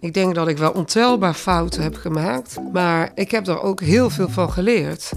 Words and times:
Ik 0.00 0.14
denk 0.14 0.34
dat 0.34 0.48
ik 0.48 0.58
wel 0.58 0.70
ontelbaar 0.70 1.34
fouten 1.34 1.82
heb 1.82 1.94
gemaakt, 1.94 2.58
maar 2.72 3.10
ik 3.14 3.30
heb 3.30 3.46
er 3.46 3.62
ook 3.62 3.80
heel 3.80 4.10
veel 4.10 4.28
van 4.28 4.50
geleerd. 4.50 5.12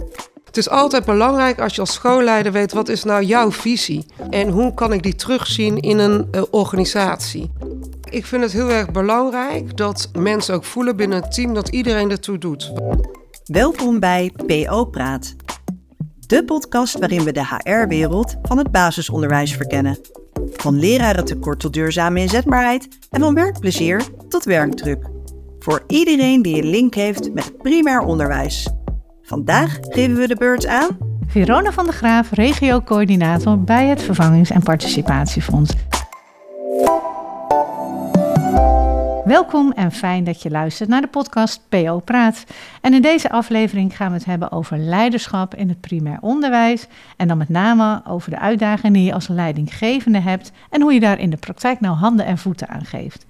Het 0.45 0.57
is 0.57 0.69
altijd 0.69 1.05
belangrijk 1.05 1.59
als 1.59 1.75
je 1.75 1.81
als 1.81 1.93
schoolleider 1.93 2.51
weet 2.51 2.71
wat 2.71 2.89
is 2.89 3.03
nou 3.03 3.23
jouw 3.23 3.51
visie 3.51 4.05
en 4.29 4.49
hoe 4.49 4.73
kan 4.73 4.93
ik 4.93 5.03
die 5.03 5.15
terugzien 5.15 5.79
in 5.79 5.99
een 5.99 6.27
uh, 6.31 6.41
organisatie. 6.51 7.51
Ik 8.09 8.25
vind 8.25 8.43
het 8.43 8.51
heel 8.51 8.69
erg 8.69 8.91
belangrijk 8.91 9.77
dat 9.77 10.09
mensen 10.13 10.55
ook 10.55 10.65
voelen 10.65 10.95
binnen 10.95 11.21
het 11.21 11.33
team 11.33 11.53
dat 11.53 11.69
iedereen 11.69 12.11
ertoe 12.11 12.37
doet. 12.37 12.71
Welkom 13.45 13.99
bij 13.99 14.31
PO 14.45 14.85
Praat, 14.85 15.35
de 16.27 16.45
podcast 16.45 16.99
waarin 16.99 17.23
we 17.23 17.31
de 17.31 17.45
HR-wereld 17.45 18.35
van 18.41 18.57
het 18.57 18.71
basisonderwijs 18.71 19.55
verkennen. 19.55 19.97
Van 20.51 20.79
lerarentekort 20.79 21.59
tot 21.59 21.73
duurzame 21.73 22.19
inzetbaarheid 22.19 22.87
en 23.09 23.19
van 23.19 23.33
werkplezier 23.33 24.01
tot 24.29 24.43
werkdruk. 24.43 25.09
Voor 25.59 25.83
iedereen 25.87 26.41
die 26.41 26.61
een 26.61 26.69
link 26.69 26.93
heeft 26.93 27.33
met 27.33 27.43
het 27.43 27.57
primair 27.57 27.99
onderwijs. 27.99 28.69
Vandaag 29.21 29.77
geven 29.81 30.15
we 30.15 30.27
de 30.27 30.35
beurt 30.35 30.67
aan... 30.67 30.97
Verona 31.27 31.71
van 31.71 31.85
der 31.85 31.93
Graaf, 31.93 32.31
regio-coördinator 32.31 33.63
bij 33.63 33.87
het 33.87 34.01
Vervangings- 34.01 34.49
en 34.49 34.63
Participatiefonds. 34.63 35.73
Welkom 39.25 39.71
en 39.71 39.91
fijn 39.91 40.23
dat 40.23 40.41
je 40.41 40.49
luistert 40.49 40.89
naar 40.89 41.01
de 41.01 41.07
podcast 41.07 41.61
PO 41.69 41.99
Praat. 41.99 42.45
En 42.81 42.93
in 42.93 43.01
deze 43.01 43.29
aflevering 43.29 43.95
gaan 43.95 44.07
we 44.07 44.17
het 44.17 44.25
hebben 44.25 44.51
over 44.51 44.77
leiderschap 44.77 45.55
in 45.55 45.69
het 45.69 45.81
primair 45.81 46.17
onderwijs. 46.21 46.87
En 47.17 47.27
dan 47.27 47.37
met 47.37 47.49
name 47.49 48.01
over 48.07 48.29
de 48.29 48.39
uitdagingen 48.39 48.93
die 48.93 49.03
je 49.03 49.13
als 49.13 49.27
leidinggevende 49.27 50.19
hebt 50.19 50.51
en 50.69 50.81
hoe 50.81 50.93
je 50.93 50.99
daar 50.99 51.19
in 51.19 51.29
de 51.29 51.37
praktijk 51.37 51.79
nou 51.79 51.95
handen 51.95 52.25
en 52.25 52.37
voeten 52.37 52.67
aan 52.67 52.85
geeft. 52.85 53.25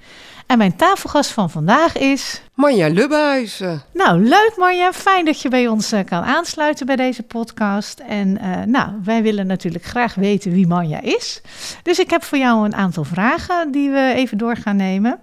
En 0.51 0.57
mijn 0.57 0.75
tafelgast 0.75 1.31
van 1.31 1.49
vandaag 1.49 1.97
is... 1.97 2.41
Manja 2.53 2.87
Lubbehuizen. 2.87 3.81
Nou, 3.93 4.19
leuk 4.23 4.53
Manja. 4.57 4.93
Fijn 4.93 5.25
dat 5.25 5.41
je 5.41 5.49
bij 5.49 5.67
ons 5.67 5.93
uh, 5.93 5.99
kan 6.05 6.23
aansluiten 6.23 6.85
bij 6.85 6.95
deze 6.95 7.23
podcast. 7.23 7.99
En 7.99 8.37
uh, 8.41 8.63
nou, 8.65 8.89
wij 9.03 9.21
willen 9.21 9.47
natuurlijk 9.47 9.83
graag 9.83 10.15
weten 10.15 10.51
wie 10.51 10.67
Manja 10.67 11.01
is. 11.01 11.41
Dus 11.83 11.99
ik 11.99 12.09
heb 12.09 12.23
voor 12.23 12.37
jou 12.37 12.65
een 12.65 12.75
aantal 12.75 13.03
vragen 13.03 13.71
die 13.71 13.89
we 13.89 14.13
even 14.15 14.37
door 14.37 14.55
gaan 14.55 14.75
nemen. 14.75 15.19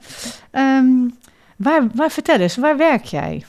Um, 0.53 1.19
waar, 1.57 1.87
waar, 1.95 2.11
vertel 2.11 2.39
eens, 2.39 2.57
waar 2.57 2.77
werk 2.77 3.05
jij? 3.05 3.45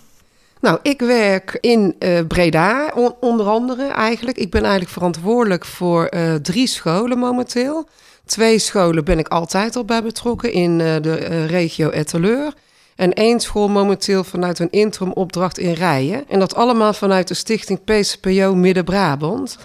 Nou, 0.62 0.80
ik 0.81 1.00
werk 1.00 1.58
in 1.62 1.96
uh, 2.00 2.20
Breda, 2.28 2.92
on 2.96 3.16
onder 3.20 3.48
andere 3.48 3.88
eigenlijk. 3.88 4.38
Ik 4.38 4.52
ben 4.52 4.62
eigenlijk 4.62 4.92
verantwoordelijk 4.92 5.66
voor 5.66 6.12
drie 6.42 6.68
scholen 6.68 7.18
momenteel. 7.18 7.88
Twee 8.30 8.59
scholen 8.59 9.03
ben 9.03 9.19
ik 9.19 9.27
altijd 9.27 9.75
al 9.75 9.85
bij 9.85 10.03
betrokken 10.03 10.52
in 10.52 10.72
uh, 10.72 10.95
de 11.02 11.27
uh, 11.30 11.45
regio 11.45 11.89
Etteleur. 11.89 12.53
En 12.95 13.13
één 13.13 13.39
school 13.39 13.67
momenteel 13.67 14.23
vanuit 14.23 14.59
een 14.59 14.72
interim 14.72 15.11
opdracht 15.11 15.58
in 15.58 15.73
Rijen. 15.73 16.23
En 16.27 16.39
dat 16.39 16.55
allemaal 16.55 16.94
vanuit 16.94 17.27
de 17.27 17.33
stichting 17.33 17.83
PCPO 17.83 18.55
Midden-Brabant. 18.55 19.57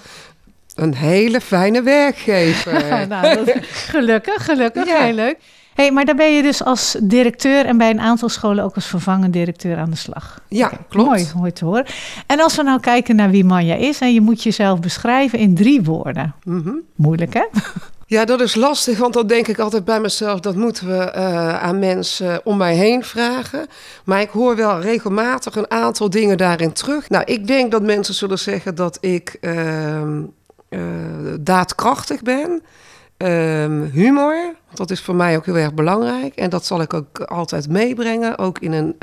Een 0.75 0.95
hele 0.95 1.41
fijne 1.41 1.83
werkgever. 1.83 2.73
nou, 3.09 3.45
dat, 3.45 3.55
gelukkig, 3.63 4.45
gelukkig, 4.45 4.87
ja. 4.87 5.03
heel 5.03 5.15
leuk. 5.15 5.37
Hey, 5.75 5.91
maar 5.91 6.05
daar 6.05 6.15
ben 6.15 6.35
je 6.35 6.43
dus 6.43 6.65
als 6.65 6.97
directeur 7.03 7.67
en 7.67 7.79
bij 7.79 7.91
een 7.91 8.01
aantal 8.01 8.29
scholen 8.29 8.65
ook 8.65 8.75
als 8.75 8.87
vervangend 8.87 9.33
directeur 9.33 9.77
aan 9.77 9.91
de 9.91 9.97
slag. 9.97 10.41
Ja, 10.49 10.67
okay, 10.67 10.79
klopt. 10.89 11.09
Mooi, 11.09 11.27
mooi 11.37 11.53
te 11.53 11.65
horen. 11.65 11.87
En 12.27 12.41
als 12.41 12.57
we 12.57 12.63
nou 12.63 12.81
kijken 12.81 13.17
naar 13.17 13.31
wie 13.31 13.45
Manja 13.45 13.75
is 13.75 13.99
en 13.99 14.15
je 14.15 14.21
moet 14.21 14.43
jezelf 14.43 14.81
beschrijven 14.81 15.39
in 15.39 15.55
drie 15.55 15.83
woorden. 15.83 16.35
Mm 16.45 16.63
-hmm. 16.63 16.81
Moeilijk 16.95 17.35
hè? 17.35 17.45
Ja, 18.07 18.25
dat 18.25 18.41
is 18.41 18.55
lastig, 18.55 18.99
want 18.99 19.15
dan 19.15 19.27
denk 19.27 19.49
ik 19.49 19.59
altijd 19.59 19.85
bij 19.85 20.01
mezelf... 20.01 20.41
dat 20.41 20.55
moeten 20.55 20.87
we 20.87 21.13
uh, 21.17 21.63
aan 21.63 21.79
mensen 21.79 22.41
om 22.45 22.57
mij 22.57 22.75
heen 22.75 23.05
vragen. 23.05 23.67
Maar 24.05 24.21
ik 24.21 24.31
hoor 24.31 24.57
wel 24.57 24.81
regelmatig 24.81 25.57
een 25.57 25.71
aantal 25.71 26.11
dingen 26.11 26.37
daarin 26.37 26.73
terug. 26.73 27.09
Nou, 27.09 27.25
ik 27.25 27.47
denk 27.47 27.71
dat 27.71 27.83
mensen 27.83 28.15
zullen 28.15 28.39
zeggen 28.39 28.75
dat 28.75 28.99
ik 29.01 29.37
uh, 29.41 30.01
uh, 30.69 30.81
daadkrachtig 31.41 32.23
ben. 32.23 32.63
humor, 33.93 34.55
dat 34.77 34.91
is 34.91 35.01
voor 35.01 35.15
mij 35.15 35.37
ook 35.37 35.47
heel 35.47 35.57
erg 35.57 35.75
belangrijk. 35.75 36.35
En 36.35 36.51
dat 36.51 36.67
zal 36.67 36.81
ik 36.81 36.95
ook 36.95 37.21
altijd 37.21 37.69
meebrengen, 37.69 38.39
ook 38.39 38.59
in 38.59 38.73
een 38.73 38.97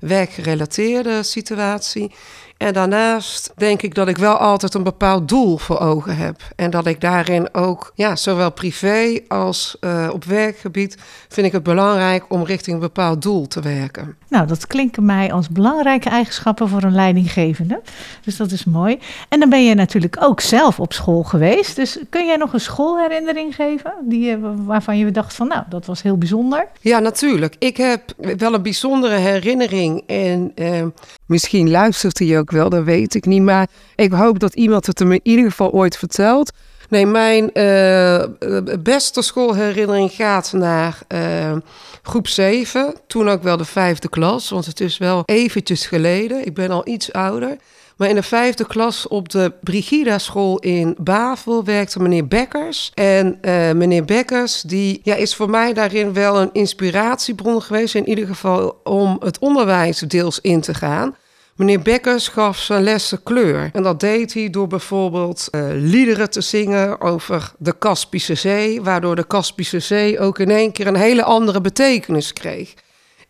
werkgerelateerde 0.00 1.22
situatie. 1.22 2.12
En 2.60 2.72
daarnaast 2.72 3.52
denk 3.56 3.82
ik 3.82 3.94
dat 3.94 4.08
ik 4.08 4.18
wel 4.18 4.36
altijd 4.36 4.74
een 4.74 4.82
bepaald 4.82 5.28
doel 5.28 5.58
voor 5.58 5.78
ogen 5.78 6.16
heb. 6.16 6.42
En 6.56 6.70
dat 6.70 6.86
ik 6.86 7.00
daarin 7.00 7.54
ook, 7.54 7.92
ja, 7.94 8.16
zowel 8.16 8.52
privé 8.52 9.20
als 9.28 9.76
uh, 9.80 10.08
op 10.12 10.24
werkgebied, 10.24 10.96
vind 11.28 11.46
ik 11.46 11.52
het 11.52 11.62
belangrijk 11.62 12.24
om 12.28 12.44
richting 12.44 12.74
een 12.74 12.82
bepaald 12.82 13.22
doel 13.22 13.46
te 13.46 13.60
werken. 13.60 14.16
Nou, 14.28 14.46
dat 14.46 14.66
klinken 14.66 15.04
mij 15.04 15.32
als 15.32 15.48
belangrijke 15.48 16.08
eigenschappen 16.08 16.68
voor 16.68 16.82
een 16.82 16.94
leidinggevende. 16.94 17.80
Dus 18.24 18.36
dat 18.36 18.50
is 18.50 18.64
mooi. 18.64 18.98
En 19.28 19.40
dan 19.40 19.48
ben 19.48 19.64
je 19.64 19.74
natuurlijk 19.74 20.16
ook 20.20 20.40
zelf 20.40 20.80
op 20.80 20.92
school 20.92 21.22
geweest. 21.22 21.76
Dus 21.76 21.98
kun 22.10 22.26
jij 22.26 22.36
nog 22.36 22.52
een 22.52 22.60
schoolherinnering 22.60 23.54
geven 23.54 23.92
die, 24.02 24.36
waarvan 24.38 24.89
je 24.98 25.10
dacht 25.10 25.34
van, 25.34 25.48
nou, 25.48 25.62
dat 25.68 25.86
was 25.86 26.02
heel 26.02 26.18
bijzonder? 26.18 26.68
Ja, 26.80 26.98
natuurlijk. 26.98 27.56
Ik 27.58 27.76
heb 27.76 28.02
wel 28.36 28.54
een 28.54 28.62
bijzondere 28.62 29.16
herinnering. 29.16 30.02
En 30.06 30.52
uh, 30.54 30.84
misschien 31.26 31.70
luistert 31.70 32.18
hij 32.18 32.38
ook 32.38 32.50
wel, 32.50 32.68
dat 32.68 32.84
weet 32.84 33.14
ik 33.14 33.26
niet. 33.26 33.42
Maar 33.42 33.68
ik 33.94 34.12
hoop 34.12 34.38
dat 34.38 34.54
iemand 34.54 34.86
het 34.86 34.98
hem 34.98 35.12
in 35.12 35.20
ieder 35.22 35.44
geval 35.44 35.70
ooit 35.70 35.96
vertelt. 35.96 36.52
Nee, 36.88 37.06
mijn 37.06 37.50
uh, 37.54 38.24
beste 38.80 39.22
schoolherinnering 39.22 40.10
gaat 40.10 40.52
naar 40.52 40.98
uh, 41.08 41.56
groep 42.02 42.28
7. 42.28 42.94
Toen 43.06 43.28
ook 43.28 43.42
wel 43.42 43.56
de 43.56 43.64
vijfde 43.64 44.08
klas, 44.08 44.50
want 44.50 44.66
het 44.66 44.80
is 44.80 44.98
wel 44.98 45.22
eventjes 45.26 45.86
geleden. 45.86 46.46
Ik 46.46 46.54
ben 46.54 46.70
al 46.70 46.88
iets 46.88 47.12
ouder. 47.12 47.56
Maar 48.00 48.08
in 48.08 48.14
de 48.14 48.22
vijfde 48.22 48.66
klas 48.66 49.08
op 49.08 49.28
de 49.28 49.52
Brigida 49.62 50.18
school 50.18 50.58
in 50.58 50.96
Bavel 50.98 51.64
werkte 51.64 52.02
meneer 52.02 52.26
Bekkers. 52.26 52.90
En 52.94 53.38
uh, 53.42 53.72
meneer 53.72 54.04
Bekkers 54.04 54.62
die, 54.62 55.00
ja, 55.02 55.14
is 55.14 55.34
voor 55.34 55.50
mij 55.50 55.72
daarin 55.72 56.12
wel 56.12 56.40
een 56.40 56.50
inspiratiebron 56.52 57.62
geweest. 57.62 57.94
In 57.94 58.08
ieder 58.08 58.26
geval 58.26 58.80
om 58.84 59.16
het 59.22 59.38
onderwijs 59.38 59.98
deels 59.98 60.40
in 60.40 60.60
te 60.60 60.74
gaan. 60.74 61.16
Meneer 61.56 61.80
Bekkers 61.80 62.28
gaf 62.28 62.58
zijn 62.58 62.82
lessen 62.82 63.22
kleur. 63.22 63.70
En 63.72 63.82
dat 63.82 64.00
deed 64.00 64.34
hij 64.34 64.50
door 64.50 64.66
bijvoorbeeld 64.66 65.48
uh, 65.50 65.62
liederen 65.72 66.30
te 66.30 66.40
zingen 66.40 67.00
over 67.00 67.52
de 67.58 67.78
Kaspische 67.78 68.34
Zee, 68.34 68.82
waardoor 68.82 69.16
de 69.16 69.26
Kaspische 69.26 69.80
Zee 69.80 70.20
ook 70.20 70.38
in 70.38 70.50
één 70.50 70.72
keer 70.72 70.86
een 70.86 70.96
hele 70.96 71.22
andere 71.22 71.60
betekenis 71.60 72.32
kreeg. 72.32 72.74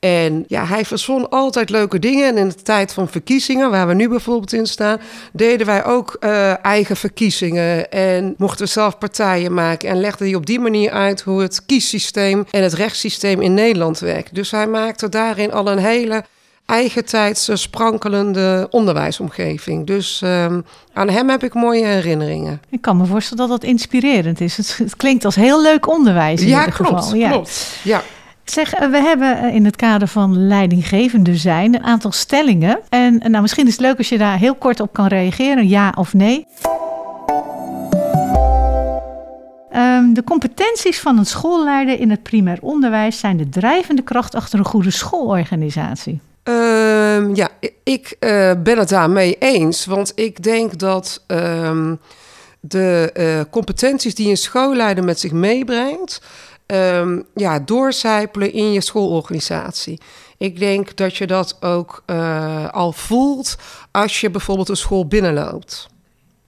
En 0.00 0.44
ja, 0.49 0.66
hij 0.66 0.84
verzon 0.84 1.28
altijd 1.28 1.71
leuke 1.71 1.99
dingen. 1.99 2.28
En 2.28 2.37
in 2.37 2.49
de 2.49 2.55
tijd 2.55 2.93
van 2.93 3.09
verkiezingen, 3.09 3.71
waar 3.71 3.87
we 3.87 3.94
nu 3.94 4.09
bijvoorbeeld 4.09 4.53
in 4.53 4.66
staan, 4.66 5.00
deden 5.33 5.66
wij 5.66 5.84
ook 5.84 6.16
uh, 6.21 6.65
eigen 6.65 6.97
verkiezingen. 6.97 7.91
En 7.91 8.34
mochten 8.38 8.65
we 8.65 8.71
zelf 8.71 8.99
partijen 8.99 9.55
maken. 9.55 9.88
En 9.88 10.00
legde 10.00 10.25
hij 10.25 10.34
op 10.34 10.47
die 10.47 10.61
manier 10.61 10.91
uit 10.91 11.21
hoe 11.21 11.43
het 11.43 11.66
kiessysteem 11.66 12.47
en 12.50 12.62
het 12.62 12.72
rechtssysteem 12.72 13.41
in 13.41 13.55
Nederland 13.55 13.99
werkt. 13.99 14.34
Dus 14.34 14.50
hij 14.50 14.66
maakte 14.66 15.09
daarin 15.09 15.53
al 15.53 15.71
een 15.71 15.78
hele 15.78 16.25
eigentijdse, 16.67 17.56
sprankelende 17.56 18.67
onderwijsomgeving. 18.71 19.87
Dus 19.87 20.21
um, 20.25 20.65
aan 20.93 21.09
hem 21.09 21.28
heb 21.28 21.44
ik 21.44 21.55
mooie 21.55 21.87
herinneringen. 21.87 22.61
Ik 22.69 22.81
kan 22.81 22.97
me 22.97 23.05
voorstellen 23.06 23.49
dat 23.49 23.61
dat 23.61 23.71
inspirerend 23.71 24.41
is. 24.41 24.56
Het, 24.56 24.77
het 24.77 24.97
klinkt 24.97 25.25
als 25.25 25.34
heel 25.34 25.62
leuk 25.62 25.88
onderwijs 25.88 26.41
in 26.41 26.49
ja, 26.49 26.59
ieder 26.59 26.75
klopt, 26.75 27.05
geval. 27.05 27.15
Ja, 27.15 27.31
klopt. 27.31 27.67
Ja. 27.82 28.03
Zeg, 28.50 28.71
we 28.71 28.97
hebben 28.97 29.53
in 29.53 29.65
het 29.65 29.77
kader 29.77 30.09
van 30.09 30.47
leidinggevende 30.47 31.37
zijn 31.37 31.75
een 31.75 31.84
aantal 31.84 32.12
stellingen. 32.12 32.81
En 32.88 33.19
nou, 33.19 33.41
misschien 33.41 33.66
is 33.66 33.72
het 33.72 33.81
leuk 33.81 33.99
als 33.99 34.09
je 34.09 34.19
daar 34.19 34.38
heel 34.38 34.55
kort 34.55 34.81
op 34.81 34.93
kan 34.93 35.06
reageren, 35.06 35.69
ja 35.69 35.94
of 35.97 36.15
nee. 36.15 36.47
Um, 39.75 40.15
de 40.15 40.25
competenties 40.25 41.00
van 41.00 41.19
een 41.19 41.27
schoolleider 41.27 42.00
in 42.00 42.11
het 42.11 42.22
primair 42.22 42.59
onderwijs 42.61 43.19
zijn 43.19 43.37
de 43.37 43.49
drijvende 43.49 44.03
kracht 44.03 44.34
achter 44.34 44.59
een 44.59 44.65
goede 44.65 44.91
schoolorganisatie. 44.91 46.20
Um, 46.44 47.35
ja, 47.35 47.49
ik 47.82 48.17
ben 48.62 48.79
het 48.79 48.88
daarmee 48.88 49.37
eens. 49.38 49.87
Want 49.87 50.12
ik 50.14 50.43
denk 50.43 50.79
dat 50.79 51.25
um, 51.26 51.99
de 52.61 53.47
competenties 53.50 54.14
die 54.14 54.31
een 54.31 54.37
schoolleider 54.37 55.05
met 55.05 55.20
zich 55.20 55.32
meebrengt, 55.32 56.23
um, 56.72 57.25
ja, 57.34 57.58
doorcijpelen 57.58 58.52
in 58.52 58.72
je 58.72 58.81
schoolorganisatie. 58.81 60.00
Ik 60.38 60.58
denk 60.58 60.96
dat 60.96 61.17
je 61.17 61.26
dat 61.26 61.56
ook 61.61 62.02
uh, 62.06 62.69
al 62.69 62.93
voelt 62.93 63.56
als 63.90 64.20
je 64.20 64.31
bijvoorbeeld 64.31 64.69
een 64.69 64.76
school 64.76 65.06
binnenloopt. 65.06 65.88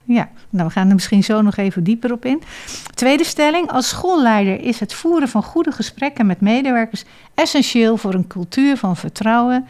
Ja, 0.05 0.29
nou 0.49 0.67
we 0.67 0.73
gaan 0.73 0.87
er 0.87 0.93
misschien 0.93 1.23
zo 1.23 1.41
nog 1.41 1.55
even 1.55 1.83
dieper 1.83 2.11
op 2.11 2.25
in. 2.25 2.41
Tweede 2.93 3.23
stelling, 3.23 3.71
als 3.71 3.87
schoolleider 3.87 4.61
is 4.61 4.79
het 4.79 4.93
voeren 4.93 5.27
van 5.27 5.43
goede 5.43 5.71
gesprekken 5.71 6.25
met 6.25 6.41
medewerkers 6.41 7.03
essentieel 7.33 7.97
voor 7.97 8.13
een 8.13 8.27
cultuur 8.27 8.77
van 8.77 8.97
vertrouwen 8.97 9.67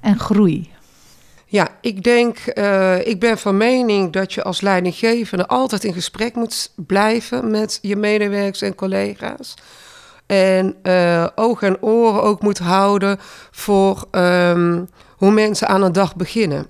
en 0.00 0.18
groei. 0.18 0.70
Ja, 1.46 1.68
ik 1.80 2.02
denk, 2.02 2.38
uh, 2.54 3.06
ik 3.06 3.20
ben 3.20 3.38
van 3.38 3.56
mening 3.56 4.12
dat 4.12 4.32
je 4.32 4.42
als 4.42 4.60
leidinggevende 4.60 5.46
altijd 5.46 5.84
in 5.84 5.92
gesprek 5.92 6.34
moet 6.34 6.72
blijven 6.76 7.50
met 7.50 7.78
je 7.82 7.96
medewerkers 7.96 8.62
en 8.62 8.74
collega's. 8.74 9.54
En 10.26 10.76
uh, 10.82 11.26
ogen 11.34 11.68
en 11.68 11.82
oren 11.82 12.22
ook 12.22 12.42
moet 12.42 12.58
houden 12.58 13.18
voor 13.50 14.04
um, 14.10 14.88
hoe 15.16 15.30
mensen 15.30 15.68
aan 15.68 15.82
een 15.82 15.92
dag 15.92 16.16
beginnen. 16.16 16.66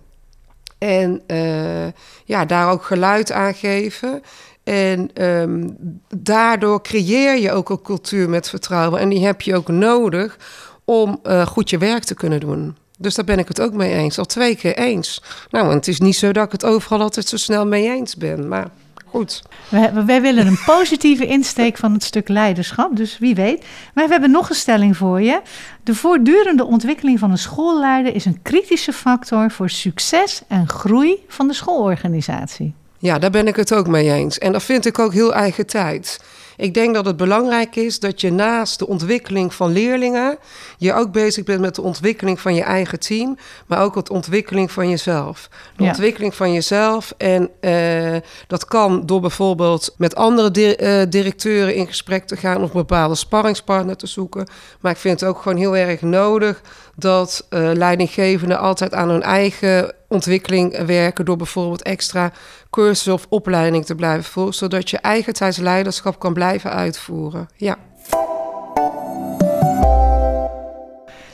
En 0.78 1.22
uh, 1.26 1.86
ja, 2.24 2.44
daar 2.44 2.70
ook 2.70 2.84
geluid 2.84 3.32
aan 3.32 3.54
geven. 3.54 4.22
En 4.64 5.24
um, 5.24 5.76
daardoor 6.16 6.82
creëer 6.82 7.38
je 7.38 7.52
ook 7.52 7.70
een 7.70 7.82
cultuur 7.82 8.28
met 8.28 8.48
vertrouwen. 8.48 9.00
En 9.00 9.08
die 9.08 9.26
heb 9.26 9.40
je 9.40 9.56
ook 9.56 9.68
nodig 9.68 10.36
om 10.84 11.20
uh, 11.22 11.46
goed 11.46 11.70
je 11.70 11.78
werk 11.78 12.04
te 12.04 12.14
kunnen 12.14 12.40
doen. 12.40 12.76
Dus 12.98 13.14
daar 13.14 13.24
ben 13.24 13.38
ik 13.38 13.48
het 13.48 13.60
ook 13.60 13.72
mee 13.72 13.92
eens. 13.92 14.18
Al 14.18 14.24
twee 14.24 14.56
keer 14.56 14.76
eens. 14.76 15.22
Nou, 15.50 15.74
het 15.74 15.88
is 15.88 16.00
niet 16.00 16.16
zo 16.16 16.32
dat 16.32 16.44
ik 16.44 16.52
het 16.52 16.64
overal 16.64 17.00
altijd 17.00 17.28
zo 17.28 17.36
snel 17.36 17.66
mee 17.66 17.90
eens 17.90 18.16
ben. 18.16 18.48
Maar 18.48 18.68
goed. 19.14 19.43
Wij, 19.69 20.05
wij 20.05 20.20
willen 20.20 20.46
een 20.46 20.58
positieve 20.66 21.26
insteek 21.26 21.76
van 21.76 21.93
het 21.93 22.02
stuk 22.02 22.28
leiderschap. 22.28 22.96
Dus 22.96 23.19
wie 23.19 23.34
weet. 23.34 23.64
Maar 23.94 24.05
we 24.05 24.11
hebben 24.11 24.31
nog 24.31 24.49
een 24.49 24.55
stelling 24.55 24.96
voor 24.96 25.20
je. 25.20 25.40
De 25.82 25.94
voortdurende 25.94 26.64
ontwikkeling 26.64 27.19
van 27.19 27.31
een 27.31 27.38
schoolleider 27.38 28.14
is 28.14 28.25
een 28.25 28.43
kritische 28.43 28.93
factor 28.93 29.50
voor 29.50 29.70
succes 29.70 30.43
en 30.49 30.69
groei 30.69 31.25
van 31.28 31.49
de 31.49 31.55
schoolorganisatie. 31.55 32.75
Ja, 32.99 33.19
daar 33.19 33.31
ben 33.31 33.46
ik 33.46 33.56
het 33.56 33.75
ook 33.75 33.87
mee 33.87 34.12
eens. 34.12 34.38
En 34.38 34.52
dat 34.52 34.62
vind 34.62 34.87
ik 34.87 34.99
ook 34.99 35.12
heel 35.12 35.34
eigen 35.34 35.66
tijd. 35.66 36.20
Ik 36.56 36.74
denk 36.74 36.94
dat 36.94 37.06
het 37.06 37.16
belangrijk 37.16 37.76
is 37.76 38.00
dat 38.00 38.20
je 38.20 38.32
naast 38.32 38.78
de 38.78 38.86
ontwikkeling 38.86 39.54
van 39.54 39.72
leerlingen, 39.72 40.38
je 40.78 40.94
ook 40.94 41.12
bezig 41.12 41.44
bent 41.44 41.60
met 41.60 41.74
de 41.74 41.82
ontwikkeling 41.82 42.40
van 42.40 42.54
je 42.54 42.62
eigen 42.62 43.00
team, 43.00 43.36
maar 43.66 43.82
ook 43.82 44.06
de 44.06 44.12
ontwikkeling 44.12 44.70
van 44.70 44.88
jezelf. 44.88 45.48
De 45.76 45.84
ontwikkeling 45.84 46.34
van 46.34 46.52
jezelf. 46.52 47.14
En 47.16 47.50
uh, 47.60 48.16
dat 48.46 48.64
kan 48.64 49.06
door 49.06 49.20
bijvoorbeeld 49.20 49.94
met 49.98 50.14
andere 50.14 50.50
di 50.50 50.76
uh, 50.78 51.02
directeuren 51.08 51.74
in 51.74 51.86
gesprek 51.86 52.26
te 52.26 52.36
gaan 52.36 52.62
of 52.62 52.68
een 52.68 52.80
bepaalde 52.80 53.14
sparringspartner 53.14 53.96
te 53.96 54.06
zoeken. 54.06 54.48
Maar 54.80 54.92
ik 54.92 54.98
vind 54.98 55.20
het 55.20 55.28
ook 55.28 55.42
gewoon 55.42 55.58
heel 55.58 55.76
erg 55.76 56.00
nodig 56.00 56.60
dat 56.96 57.46
uh, 57.50 57.70
leidinggevenden 57.72 58.58
altijd 58.58 58.94
aan 58.94 59.08
hun 59.08 59.22
eigen 59.22 59.94
ontwikkeling 60.14 60.87
werken 60.87 61.25
door 61.25 61.37
bijvoorbeeld 61.37 61.82
extra 61.82 62.32
cursus 62.70 63.08
of 63.12 63.26
opleiding 63.28 63.84
te 63.84 63.94
blijven 63.94 64.25
volgen, 64.25 64.55
zodat 64.55 64.90
je 64.90 64.99
eigen 64.99 65.62
leiderschap 65.62 66.19
kan 66.19 66.32
blijven 66.32 66.70
uitvoeren. 66.70 67.49
Ja. 67.56 67.78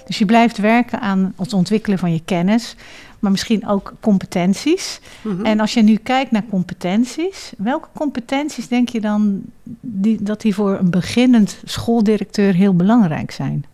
Dus 0.07 0.19
je 0.19 0.25
blijft 0.25 0.59
werken 0.59 1.01
aan 1.01 1.35
het 1.37 1.53
ontwikkelen 1.53 1.99
van 1.99 2.13
je 2.13 2.23
kennis, 2.25 2.77
maar 3.19 3.31
misschien 3.31 3.69
ook 3.69 3.93
competenties. 4.01 5.01
Mm 5.23 5.37
-hmm. 5.37 5.45
En 5.45 5.61
als 5.61 5.75
je 5.75 5.83
nu 5.83 5.97
kijkt 5.97 6.31
naar 6.31 6.45
competenties, 6.51 7.53
welke 7.59 7.89
competenties 7.95 8.69
denk 8.69 8.89
je 8.89 9.01
dan 9.01 9.43
die, 9.81 10.23
dat 10.23 10.41
die 10.41 10.55
voor 10.55 10.79
een 10.79 10.91
beginnend 10.91 11.59
schooldirecteur 11.65 12.55
heel 12.55 12.75
belangrijk 12.75 13.31
zijn? 13.31 13.65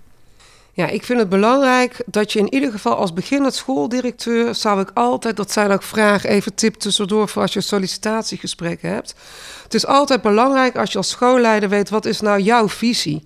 Ja, 0.76 0.88
ik 0.88 1.04
vind 1.04 1.18
het 1.18 1.28
belangrijk 1.28 2.02
dat 2.06 2.32
je 2.32 2.38
in 2.38 2.54
ieder 2.54 2.70
geval 2.70 2.96
als 2.96 3.12
beginnend 3.12 3.54
schooldirecteur 3.54 4.54
zou 4.54 4.80
ik 4.80 4.90
altijd, 4.94 5.36
dat 5.36 5.52
zijn 5.52 5.70
ook 5.70 5.82
vragen, 5.82 6.30
even 6.30 6.54
tip 6.54 6.74
tussendoor 6.74 7.28
voor 7.28 7.42
als 7.42 7.52
je 7.52 7.60
sollicitatiegesprekken 7.60 8.90
hebt. 8.90 9.14
Het 9.62 9.74
is 9.74 9.86
altijd 9.86 10.22
belangrijk 10.22 10.76
als 10.76 10.92
je 10.92 10.98
als 10.98 11.08
schoolleider 11.08 11.68
weet 11.68 11.88
wat 11.88 12.04
is 12.04 12.20
nou 12.20 12.40
jouw 12.40 12.68
visie. 12.68 13.22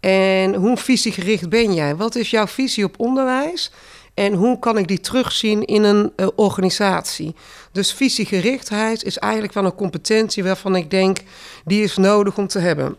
En 0.00 0.54
hoe 0.54 0.76
visiegericht 0.76 1.48
ben 1.48 1.74
jij? 1.74 1.96
Wat 1.96 2.14
is 2.14 2.30
jouw 2.30 2.46
visie 2.46 2.84
op 2.84 2.94
onderwijs? 2.98 3.70
En 4.14 4.32
hoe 4.32 4.58
kan 4.58 4.78
ik 4.78 4.88
die 4.88 5.00
terugzien 5.00 5.64
in 5.64 5.82
een 5.82 6.12
uh, 6.16 6.26
organisatie? 6.36 7.34
Dus 7.72 7.92
visiegerichtheid 7.92 9.04
is 9.04 9.18
eigenlijk 9.18 9.52
wel 9.52 9.64
een 9.64 9.74
competentie 9.74 10.44
waarvan 10.44 10.76
ik 10.76 10.90
denk 10.90 11.18
die 11.64 11.82
is 11.82 11.96
nodig 11.96 12.38
om 12.38 12.46
te 12.46 12.58
hebben. 12.58 12.96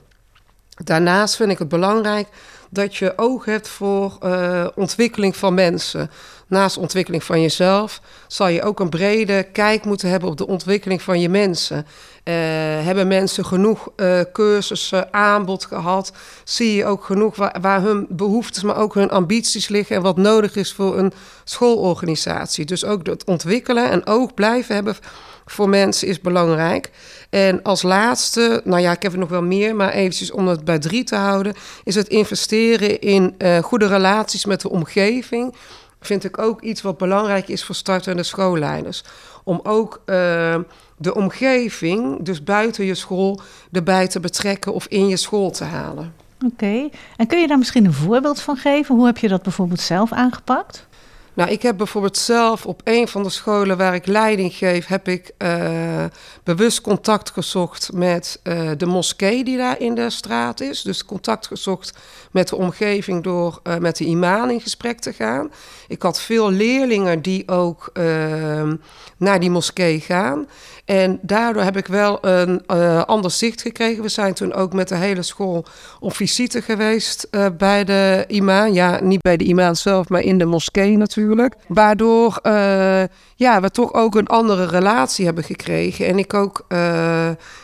Daarnaast 0.84 1.36
vind 1.36 1.52
ik 1.52 1.60
het 1.60 1.70
belangrijk 1.70 2.28
dat 2.70 2.96
je 2.96 3.14
oog 3.16 3.46
hebt 3.46 3.68
voor 3.68 4.18
uh, 4.24 4.68
ontwikkeling 4.76 5.36
van 5.36 5.54
mensen. 5.54 6.12
Naast 6.48 6.78
ontwikkeling 6.78 7.24
van 7.24 7.42
jezelf 7.42 8.02
zal 8.28 8.48
je 8.48 8.64
ook 8.64 8.80
een 8.80 8.90
brede 8.90 9.44
kijk 9.44 9.86
moeten 9.86 10.10
hebben 10.10 10.30
op 10.30 10.38
de 10.38 10.48
ontwikkeling 10.48 11.02
van 11.02 11.20
je 11.20 11.30
mensen. 11.30 11.86
Uh, 12.30 12.36
hebben 12.86 13.08
mensen 13.08 13.46
genoeg 13.46 13.90
uh, 13.96 14.20
cursussen, 14.34 15.14
aanbod 15.14 15.66
gehad? 15.66 16.12
Zie 16.44 16.76
je 16.76 16.86
ook 16.86 17.04
genoeg 17.04 17.36
waar, 17.62 17.82
hun 17.82 18.06
behoeftes, 18.10 18.64
maar 18.64 18.78
ook 18.78 18.94
hun 18.94 19.10
ambities 19.10 19.68
liggen 19.68 19.96
en 19.96 20.02
wat 20.02 20.18
nodig 20.18 20.56
is 20.56 20.74
voor 20.74 20.98
een 20.98 21.14
schoolorganisatie? 21.44 22.66
Dus 22.66 22.86
ook 22.86 23.06
het 23.06 23.24
ontwikkelen 23.24 23.90
en 23.90 24.06
oog 24.06 24.34
blijven 24.34 24.76
hebben 24.76 24.96
voor 25.46 25.70
mensen 25.70 26.08
is 26.08 26.22
belangrijk. 26.22 26.90
En 27.30 27.64
als 27.64 27.82
laatste, 27.82 28.62
nou 28.64 28.82
ja, 28.82 28.92
ik 28.92 29.02
heb 29.02 29.12
er 29.12 29.18
nog 29.18 29.30
wel 29.30 29.44
meer, 29.44 29.76
maar 29.76 29.92
eventjes 29.92 30.32
om 30.32 30.48
het 30.48 30.66
bij 30.66 30.80
drie 30.80 31.04
te 31.04 31.16
houden, 31.16 31.54
is 31.84 31.96
het 31.96 32.08
investeren 32.08 33.00
in 33.00 33.36
uh, 33.38 33.58
goede 33.58 33.88
relaties 33.88 34.46
met 34.46 34.62
de 34.62 34.70
omgeving. 34.70 35.56
Vind 36.02 36.24
ik 36.24 36.38
ook 36.38 36.62
iets 36.62 36.82
wat 36.82 36.98
belangrijk 36.98 37.48
is 37.48 37.64
voor 37.64 37.76
startende 37.76 38.24
schoolleiders. 38.24 39.04
Om 39.44 39.60
ook 39.64 40.02
de 41.00 41.16
omgeving, 41.16 42.24
dus 42.24 42.44
buiten 42.44 42.86
je 42.86 42.96
school, 42.96 43.42
erbij 43.72 44.08
te 44.08 44.20
betrekken 44.20 44.74
of 44.74 44.86
in 44.86 45.08
je 45.08 45.18
school 45.18 45.52
te 45.52 45.64
halen. 45.64 46.14
Oké, 46.46 46.90
en 47.18 47.28
kun 47.28 47.40
je 47.40 47.48
daar 47.48 47.58
misschien 47.58 47.86
een 47.86 47.94
voorbeeld 47.94 48.42
van 48.42 48.58
geven? 48.58 48.96
Hoe 48.96 49.06
heb 49.06 49.18
je 49.18 49.28
dat 49.28 49.42
bijvoorbeeld 49.42 49.80
zelf 49.80 50.12
aangepakt? 50.12 50.88
Nou, 51.40 51.52
ik 51.52 51.62
heb 51.62 51.78
bijvoorbeeld 51.78 52.18
zelf 52.18 52.66
op 52.66 52.82
een 52.84 53.08
van 53.08 53.24
de 53.24 53.30
scholen 53.30 53.78
waar 53.78 53.96
ik 53.96 54.06
leiding 54.06 54.54
geef, 54.54 54.88
heb 54.88 55.08
ik 55.08 55.32
uh, 55.38 56.06
bewust 56.44 56.82
contact 56.82 57.32
gezocht 57.32 57.90
met 57.94 58.40
uh, 58.44 58.72
de 58.78 58.86
moskee 58.86 59.44
die 59.44 59.58
daar 59.58 59.80
in 59.80 59.96
de 59.96 60.10
straat 60.10 60.60
is. 60.60 60.82
Dus 60.82 61.06
contact 61.06 61.48
gezocht 61.48 61.98
met 62.32 62.48
de 62.48 62.56
omgeving 62.56 63.24
door 63.24 63.60
uh, 63.64 63.78
met 63.78 63.98
de 63.98 64.06
imam 64.06 64.50
in 64.50 64.62
gesprek 64.62 65.00
te 65.00 65.14
gaan. 65.14 65.52
Ik 65.88 66.02
had 66.02 66.22
veel 66.22 66.52
leerlingen 66.52 67.22
die 67.22 67.48
ook 67.48 67.92
naar 69.18 69.40
die 69.40 69.50
moskee 69.50 70.00
gaan. 70.00 70.48
En 70.86 71.20
daardoor 71.22 71.64
heb 71.64 71.78
ik 71.78 71.88
wel 71.88 72.26
een 72.26 72.66
ander 73.06 73.32
zicht 73.32 73.62
gekregen. 73.62 74.04
We 74.04 74.10
zijn 74.10 74.34
toen 74.34 74.54
ook 74.54 74.74
met 74.74 74.88
de 74.88 74.96
hele 74.96 75.22
school 75.22 75.66
op 76.00 76.16
visite 76.16 76.62
geweest 76.62 77.28
bij 77.58 77.84
de 77.84 78.26
imam. 78.28 78.74
Ja, 78.74 79.00
niet 79.04 79.22
bij 79.22 79.38
de 79.38 79.44
imam 79.44 79.76
zelf, 79.76 80.10
maar 80.10 80.22
in 80.22 80.38
de 80.38 80.46
moskee 80.46 80.98
natuurlijk. 80.98 81.29
Waardoor 81.68 82.40
uh, 82.44 83.04
ja, 83.36 83.62
we 83.62 83.72
toch 83.72 83.94
ook 83.94 84.16
een 84.16 84.28
andere 84.28 84.66
relatie 84.66 85.26
hebben 85.26 85.44
gekregen. 85.44 86.06
En 86.06 86.18
ik 86.18 86.34
ook 86.34 86.66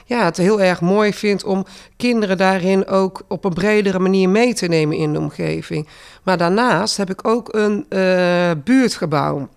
ja, 0.05 0.23
het 0.23 0.37
heel 0.37 0.61
erg 0.61 0.81
mooi 0.81 1.13
vind 1.13 1.43
om 1.43 1.65
kinderen 1.97 2.37
daarin 2.37 2.87
ook 2.87 3.21
op 3.27 3.45
een 3.45 3.53
bredere 3.53 3.99
manier 3.99 4.29
mee 4.29 4.53
te 4.53 4.67
nemen 4.67 4.97
in 4.97 5.13
de 5.13 5.19
omgeving. 5.19 5.87
Maar 6.23 6.37
daarnaast 6.37 6.97
heb 6.97 7.09
ik 7.09 7.27
ook 7.27 7.53
een 7.53 7.85
buurtgebouw 8.63 9.49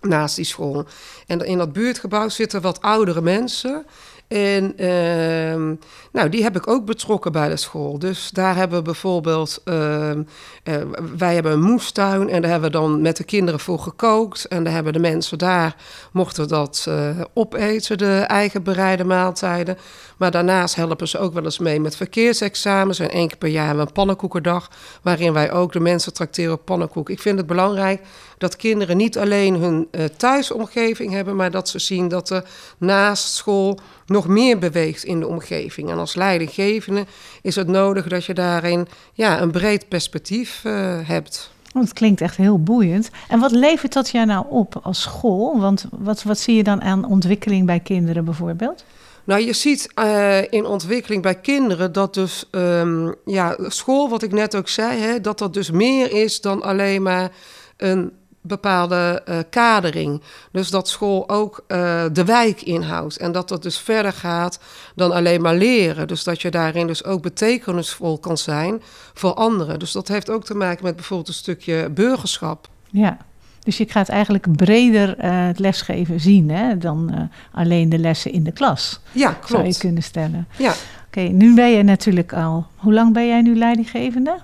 naast 0.00 0.36
die 0.36 0.44
school. 0.44 0.84
En 1.26 1.40
in 1.40 1.58
dat 1.58 1.72
buurtgebouw 1.72 2.28
zitten 2.28 2.60
wat 2.60 2.82
oudere 2.82 3.20
mensen. 3.20 3.86
En 4.28 4.72
uh, 4.76 5.76
nou, 6.12 6.28
die 6.28 6.42
heb 6.42 6.56
ik 6.56 6.68
ook 6.68 6.84
betrokken 6.84 7.32
bij 7.32 7.48
de 7.48 7.56
school. 7.56 7.98
Dus 7.98 8.30
daar 8.30 8.56
hebben 8.56 8.78
we 8.78 8.84
bijvoorbeeld, 8.84 9.62
uh, 9.64 10.10
uh, 10.10 10.74
wij 11.16 11.34
hebben 11.34 11.52
een 11.52 11.62
moestuin 11.62 12.28
en 12.28 12.42
daar 12.42 12.50
hebben 12.50 12.70
we 12.70 12.76
dan 12.76 13.02
met 13.02 13.16
de 13.16 13.24
kinderen 13.24 13.60
voor 13.60 13.78
gekookt. 13.78 14.44
En 14.44 14.64
daar 14.64 14.72
hebben 14.72 14.92
de 14.92 14.98
mensen 14.98 15.38
daar, 15.38 15.76
mochten 16.12 16.48
dat 16.48 16.86
uh, 16.88 17.20
opeten, 17.34 17.98
de 17.98 18.24
eigen 18.26 18.62
bereide 18.62 19.04
maaltijden. 19.04 19.78
Maar 20.16 20.30
daarnaast 20.30 20.74
helpen 20.74 21.08
ze 21.08 21.18
ook 21.18 21.34
wel 21.34 21.44
eens 21.44 21.58
mee 21.58 21.80
met 21.80 21.96
verkeersexamens. 21.96 22.98
En 22.98 23.10
één 23.10 23.28
keer 23.28 23.38
per 23.38 23.48
jaar 23.48 23.66
hebben 23.66 23.82
we 23.82 23.88
een 23.88 23.94
pannenkoekendag, 23.94 24.70
waarin 25.02 25.32
wij 25.32 25.52
ook 25.52 25.72
de 25.72 25.80
mensen 25.80 26.12
trakteren 26.12 26.52
op 26.52 26.64
pannenkoek. 26.64 27.10
Ik 27.10 27.20
vind 27.20 27.38
het 27.38 27.46
belangrijk 27.46 28.00
dat 28.38 28.56
kinderen 28.56 28.96
niet 28.96 29.18
alleen 29.18 29.54
hun 29.54 29.88
uh, 29.90 30.04
thuisomgeving 30.16 31.12
hebben, 31.12 31.36
maar 31.36 31.50
dat 31.50 31.68
ze 31.68 31.78
zien 31.78 32.08
dat 32.08 32.30
er 32.30 32.44
naast 32.78 33.34
school 33.34 33.78
nog 34.06 34.28
meer 34.28 34.58
beweegt 34.58 35.04
in 35.04 35.20
de 35.20 35.26
omgeving. 35.26 35.90
En 35.90 35.98
als 35.98 36.14
leidinggevende 36.14 37.06
is 37.42 37.56
het 37.56 37.68
nodig 37.68 38.08
dat 38.08 38.24
je 38.24 38.34
daarin 38.34 38.88
ja, 39.12 39.40
een 39.40 39.50
breed 39.50 39.88
perspectief 39.88 40.62
uh, 40.66 40.98
hebt. 41.02 41.50
Oh, 41.74 41.82
het 41.82 41.92
klinkt 41.92 42.20
echt 42.20 42.36
heel 42.36 42.62
boeiend. 42.62 43.10
En 43.28 43.40
wat 43.40 43.50
levert 43.50 43.92
dat 43.92 44.10
jij 44.10 44.24
nou 44.24 44.46
op 44.48 44.80
als 44.82 45.00
school? 45.00 45.60
Want 45.60 45.86
wat, 45.90 46.22
wat 46.22 46.38
zie 46.38 46.56
je 46.56 46.62
dan 46.62 46.82
aan 46.82 47.04
ontwikkeling 47.04 47.66
bij 47.66 47.80
kinderen 47.80 48.24
bijvoorbeeld? 48.24 48.84
Nou, 49.24 49.40
je 49.40 49.52
ziet 49.52 49.88
uh, 49.94 50.52
in 50.52 50.66
ontwikkeling 50.66 51.22
bij 51.22 51.34
kinderen 51.34 51.92
dat 51.92 52.14
dus 52.14 52.44
um, 52.50 53.14
ja, 53.24 53.56
school, 53.58 54.08
wat 54.08 54.22
ik 54.22 54.32
net 54.32 54.56
ook 54.56 54.68
zei, 54.68 55.00
hè, 55.00 55.20
dat 55.20 55.38
dat 55.38 55.54
dus 55.54 55.70
meer 55.70 56.12
is 56.12 56.40
dan 56.40 56.62
alleen 56.62 57.02
maar 57.02 57.30
een 57.76 58.12
bepaalde 58.48 59.22
uh, 59.28 59.38
kadering. 59.50 60.22
Dus 60.52 60.70
dat 60.70 60.88
school 60.88 61.28
ook 61.28 61.64
uh, 61.68 62.04
de 62.12 62.24
wijk 62.24 62.62
inhoudt. 62.62 63.16
En 63.16 63.32
dat 63.32 63.48
dat 63.48 63.62
dus 63.62 63.78
verder 63.78 64.12
gaat 64.12 64.58
dan 64.94 65.12
alleen 65.12 65.40
maar 65.40 65.54
leren. 65.54 66.08
Dus 66.08 66.24
dat 66.24 66.42
je 66.42 66.50
daarin 66.50 66.86
dus 66.86 67.04
ook 67.04 67.22
betekenisvol 67.22 68.18
kan 68.18 68.38
zijn 68.38 68.82
voor 69.14 69.34
anderen. 69.34 69.78
Dus 69.78 69.92
dat 69.92 70.08
heeft 70.08 70.30
ook 70.30 70.44
te 70.44 70.54
maken 70.54 70.84
met 70.84 70.96
bijvoorbeeld 70.96 71.28
een 71.28 71.34
stukje 71.34 71.90
burgerschap. 71.90 72.68
Ja. 72.90 73.16
Dus 73.58 73.76
je 73.76 73.88
gaat 73.88 74.08
eigenlijk 74.08 74.56
breder 74.56 75.08
uh, 75.08 75.46
het 75.46 75.58
lesgeven 75.58 76.20
zien 76.20 76.50
hè, 76.50 76.78
dan 76.78 77.30
alleen 77.52 77.88
de 77.88 77.98
lessen 77.98 78.32
in 78.32 78.44
de 78.44 78.52
klas. 78.52 79.00
Ja, 79.12 79.28
klopt. 79.32 79.48
Zou 79.48 79.66
je 79.66 79.78
kunnen 79.78 80.02
stellen. 80.02 80.48
Ja. 80.58 80.74
Oké, 81.06 81.20
nu 81.20 81.54
ben 81.54 81.70
je 81.70 81.82
natuurlijk 81.82 82.32
al. 82.32 82.66
Hoe 82.76 82.92
lang 82.92 83.12
ben 83.12 83.26
jij 83.26 83.42
nu 83.42 83.56
leidinggevende? 83.56 84.38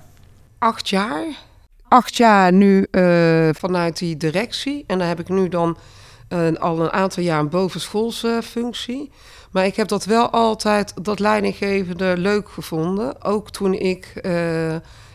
Acht 0.58 0.88
jaar. 0.88 1.25
Acht 1.94 2.16
jaar 2.16 2.52
nu 2.52 2.86
uh, 2.90 3.48
vanuit 3.52 3.98
die 3.98 4.16
directie. 4.16 4.84
En 4.86 4.98
dan 4.98 5.08
heb 5.08 5.20
ik 5.20 5.28
nu 5.28 5.48
dan 5.48 5.76
al 6.58 6.80
een 6.80 6.92
aantal 6.92 7.22
jaar 7.22 7.40
een 7.40 7.48
bovenschoolse 7.48 8.40
functie. 8.44 9.10
Maar 9.50 9.66
ik 9.66 9.76
heb 9.76 9.88
dat 9.88 10.04
wel 10.04 10.30
altijd, 10.30 11.04
dat 11.04 11.18
leidinggevende, 11.18 12.14
leuk 12.16 12.48
gevonden. 12.48 13.22
Ook 13.24 13.50
toen 13.50 13.72
ik. 13.74 14.12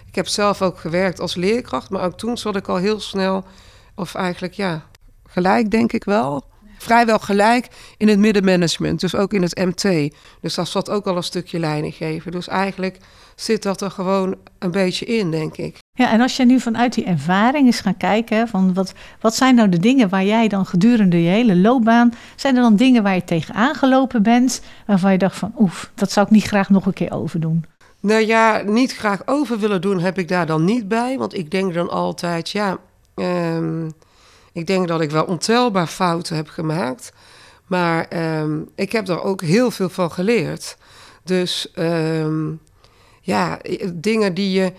ik 0.07 0.15
heb 0.15 0.27
zelf 0.27 0.62
ook 0.62 0.79
gewerkt 0.79 1.19
als 1.19 1.36
leerkracht, 1.36 1.89
maar 1.89 2.03
ook 2.03 2.17
toen 2.17 2.38
zat 2.38 2.55
ik 2.55 2.67
al 2.67 2.75
heel 2.75 3.00
snel 3.00 3.43
of 3.95 4.15
eigenlijk 4.15 4.53
ja, 4.53 4.86
gelijk 5.25 5.71
denk 5.71 5.93
ik 5.93 6.03
wel. 6.03 6.43
Vrijwel 6.77 7.19
gelijk 7.19 7.67
in 7.98 8.07
het 8.07 8.19
middenmanagement, 8.19 9.00
dus 9.00 9.15
ook 9.15 9.33
in 9.33 9.41
het 9.41 9.57
MT. 9.57 10.13
Dus 10.41 10.55
daar 10.55 10.67
zat 10.67 10.89
ook 10.89 11.07
al 11.07 11.15
een 11.15 11.24
stukje 11.24 11.59
leiding 11.59 11.93
geven. 11.93 12.31
Dus 12.31 12.48
eigenlijk 12.48 12.98
zit 13.36 13.63
dat 13.63 13.81
er 13.81 13.91
gewoon 13.91 14.36
een 14.59 14.71
beetje 14.71 15.05
in, 15.05 15.31
denk 15.31 15.57
ik. 15.57 15.77
Ja, 16.00 16.12
en 16.12 16.22
als 16.22 16.38
je 16.38 16.46
nu 16.46 16.60
vanuit 16.60 16.94
die 16.94 17.03
ervaring 17.03 17.65
eens 17.65 17.79
gaat 17.79 17.98
kijken, 17.98 18.48
van 18.48 18.74
wat, 18.74 18.94
wat 19.20 19.36
zijn 19.36 19.56
nou 19.56 19.70
de 19.70 19.79
dingen 19.79 20.10
waar 20.10 20.25
jij 20.25 20.48
dan 20.48 20.65
gedurende 20.65 21.24
je 21.24 21.29
hele 21.29 21.56
loopbaan, 21.56 22.13
zijn 22.36 22.56
er 22.56 22.62
dan 22.62 22.75
dingen 22.75 23.03
waar 23.03 23.15
je 23.15 23.24
tegenaan 23.24 23.75
gelopen 23.75 24.24
bent, 24.24 24.62
waarvan 24.86 25.12
je 25.12 25.18
dacht 25.18 25.38
van 25.38 25.53
oef, 25.58 25.91
dat 25.96 26.12
zou 26.12 26.25
ik 26.25 26.32
niet 26.32 26.44
graag 26.44 26.70
nog 26.70 26.86
een 26.86 26.94
keer 26.94 27.12
overdoen? 27.12 27.65
Nou 28.00 28.25
ja, 28.25 28.62
niet 28.65 28.96
graag 28.96 29.22
over 29.25 29.60
willen 29.60 29.82
doen 29.82 30.00
heb 30.00 30.18
ik 30.18 30.27
daar 30.27 30.46
dan 30.46 30.65
niet 30.65 30.88
bij, 30.88 31.18
want 31.18 31.38
ik 31.38 31.51
denk 31.51 31.74
dan 31.74 31.89
altijd, 31.89 32.50
ja, 32.50 32.77
Um, 33.20 33.91
ik 34.53 34.68
denk 34.68 34.88
dat 34.88 35.01
ik 35.01 35.12
wel 35.12 35.24
ontelbaar 35.24 35.88
fouten 35.88 36.36
heb 36.36 36.48
gemaakt. 36.48 37.13
Maar 37.68 38.08
um, 38.41 38.70
ik 38.75 38.91
heb 38.91 39.08
er 39.08 39.24
ook 39.24 39.41
heel 39.41 39.72
veel 39.72 39.89
van 39.89 40.12
geleerd. 40.12 40.77
Dus 41.24 41.72
um, 41.75 42.60
ja, 43.22 43.60
dingen 43.94 44.34
die 44.34 44.51
je. 44.51 44.74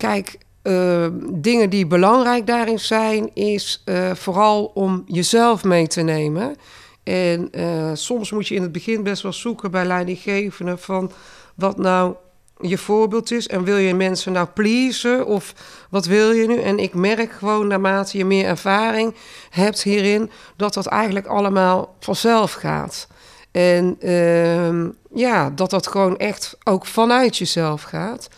Kijk, 0.00 0.38
uh, 0.62 1.06
dingen 1.32 1.70
die 1.70 1.86
belangrijk 1.86 2.46
daarin 2.46 2.78
zijn, 2.78 3.34
is 3.34 3.82
uh, 3.84 4.14
vooral 4.14 4.64
om 4.64 5.02
jezelf 5.06 5.64
mee 5.64 5.86
te 5.86 6.00
nemen. 6.00 6.56
En 7.02 7.48
uh, 7.52 7.90
soms 7.94 8.30
moet 8.30 8.48
je 8.48 8.54
in 8.54 8.62
het 8.62 8.72
begin 8.72 9.02
best 9.02 9.22
wel 9.22 9.32
zoeken 9.32 9.70
bij 9.70 9.84
leidinggevenden 9.84 10.78
van 10.78 11.12
wat 11.54 11.78
nou 11.78 12.14
je 12.60 12.78
voorbeeld 12.78 13.30
is. 13.30 13.48
En 13.48 13.64
wil 13.64 13.76
je 13.76 13.94
mensen 13.94 14.32
nou 14.32 14.46
pleasen 14.54 15.26
of 15.26 15.54
wat 15.90 16.06
wil 16.06 16.32
je 16.32 16.46
nu? 16.46 16.60
En 16.60 16.78
ik 16.78 16.94
merk 16.94 17.32
gewoon 17.32 17.66
naarmate 17.66 18.18
je 18.18 18.24
meer 18.24 18.44
ervaring 18.46 19.14
hebt 19.50 19.82
hierin, 19.82 20.30
dat 20.56 20.74
dat 20.74 20.86
eigenlijk 20.86 21.26
allemaal 21.26 21.96
vanzelf 22.00 22.52
gaat. 22.52 23.08
En 23.50 23.96
uh, 24.00 24.88
ja, 25.14 25.50
dat 25.50 25.70
dat 25.70 25.86
gewoon 25.86 26.16
echt 26.16 26.56
ook 26.64 26.86
vanuit 26.86 27.36
jezelf 27.36 27.82
gaat. 27.82 28.28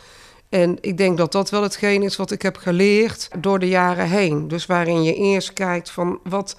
En 0.53 0.79
ik 0.81 0.97
denk 0.97 1.17
dat 1.17 1.33
dat 1.33 1.51
wel 1.51 1.63
hetgeen 1.63 2.03
is 2.03 2.17
wat 2.17 2.31
ik 2.31 2.43
heb 2.43 2.57
geleerd 2.57 3.29
door 3.39 3.59
de 3.59 3.69
jaren 3.69 4.09
heen. 4.09 4.49
Dus 4.49 4.67
waarin 4.67 5.03
je 5.03 5.15
eerst 5.15 5.53
kijkt 5.53 5.91
van 5.91 6.21
wat 6.25 6.57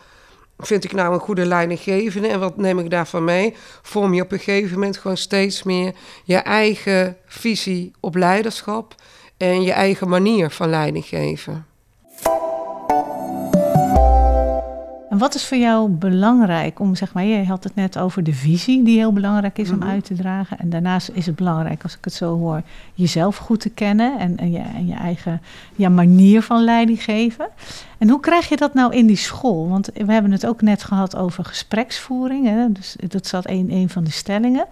vind 0.58 0.84
ik 0.84 0.92
nou 0.92 1.14
een 1.14 1.20
goede 1.20 1.46
leidinggevende 1.46 2.28
en 2.28 2.40
wat 2.40 2.58
neem 2.58 2.80
ik 2.80 2.90
daarvan 2.90 3.24
mee? 3.24 3.54
Vorm 3.82 4.14
je 4.14 4.22
op 4.22 4.32
een 4.32 4.40
gegeven 4.40 4.74
moment 4.74 4.98
gewoon 4.98 5.18
steeds 5.18 5.64
meer 5.64 5.94
je 6.24 6.36
eigen 6.36 7.18
visie 7.26 7.92
op 8.00 8.16
leiderschap 8.16 8.96
en 9.38 9.62
je 9.62 9.72
eigen 9.72 10.10
manier 10.10 10.50
van 10.50 10.70
leiding 10.70 11.06
geven. 11.06 11.66
En 15.13 15.20
wat 15.20 15.36
is 15.36 15.46
voor 15.46 15.58
jou 15.58 15.89
belangrijk 15.89 16.79
om, 16.79 16.96
zeg 16.96 17.13
maar, 17.13 17.24
je 17.24 17.46
had 17.46 17.63
het 17.63 17.75
net 17.75 17.98
over 17.98 18.24
de 18.24 18.34
visie 18.34 18.84
die 18.84 18.98
heel 18.98 19.13
belangrijk 19.13 19.58
is 19.58 19.70
om 19.70 19.77
mhm. 19.77 19.89
uit 19.89 20.05
te 20.05 20.13
dragen. 20.13 20.60
En 20.60 20.70
daarnaast 20.70 21.10
is 21.13 21.25
het 21.25 21.36
belangrijk, 21.36 21.84
als 21.84 21.98
ik 21.98 22.03
het 22.03 22.13
zo 22.13 22.38
hoor, 22.38 22.62
jezelf 22.93 23.38
goed 23.38 23.60
te 23.60 23.70
kennen 23.70 24.20
en, 24.20 24.38
en, 24.38 24.51
je, 24.51 24.60
en 24.60 24.88
je 24.88 24.93
eigen 24.93 25.41
ja, 25.75 25.89
manier 25.89 26.41
van 26.41 26.63
leiding 26.63 27.03
geven. 27.03 27.48
En 27.98 28.10
hoe 28.10 28.20
krijg 28.20 28.50
je 28.50 28.58
dat 28.58 28.74
nou 28.74 28.93
in 28.93 29.05
die 29.05 29.15
school? 29.15 29.70
Want 29.70 29.89
we 29.93 30.13
hebben 30.13 30.32
het 30.32 30.46
ook 30.46 30.62
net 30.62 30.84
gehad 30.84 31.15
over 31.15 31.46
gespreksvoering. 31.46 32.48
Hè? 32.48 32.72
Dus 32.72 32.96
dat 33.08 33.27
zat 33.27 33.50
een, 33.50 33.72
een 33.72 33.89
van 33.89 34.03
de 34.03 34.12
stellingen. 34.12 34.65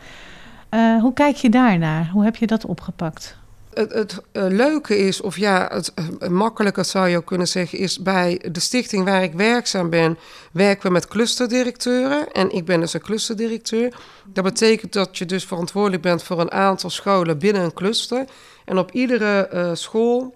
Uh, 0.69 1.01
hoe 1.01 1.13
kijk 1.13 1.35
je 1.35 1.49
daarnaar? 1.49 2.09
Hoe 2.13 2.23
heb 2.23 2.35
je 2.35 2.47
dat 2.47 2.65
opgepakt? 2.65 3.37
Het, 3.73 4.21
uh, 4.33 4.43
leuke 4.47 4.97
is, 4.97 5.21
of 5.21 5.37
ja, 5.37 5.67
het 5.71 5.93
uh, 6.19 6.29
makkelijker 6.29 6.85
zou 6.85 7.07
je 7.07 7.17
ook 7.17 7.25
kunnen 7.25 7.47
zeggen, 7.47 7.77
is 7.77 7.99
bij 7.99 8.45
de 8.51 8.59
stichting 8.59 9.05
waar 9.05 9.23
ik 9.23 9.33
werkzaam 9.33 9.89
ben, 9.89 10.17
werken 10.51 10.87
we 10.87 10.93
met 10.93 11.07
clusterdirecteuren. 11.07 12.31
En 12.31 12.51
ik 12.51 12.65
ben 12.65 12.79
dus 12.79 12.93
een 12.93 13.01
clusterdirecteur. 13.01 13.93
Dat 14.25 14.43
betekent 14.43 14.93
dat 14.93 15.17
je 15.17 15.25
dus 15.25 15.45
verantwoordelijk 15.45 16.01
bent 16.01 16.23
voor 16.23 16.39
een 16.39 16.51
aantal 16.51 16.89
scholen 16.89 17.37
binnen 17.37 17.63
een 17.63 17.73
cluster. 17.73 18.25
En 18.65 18.77
op 18.77 18.91
iedere 18.91 19.49
uh, 19.53 19.69
school 19.73 20.35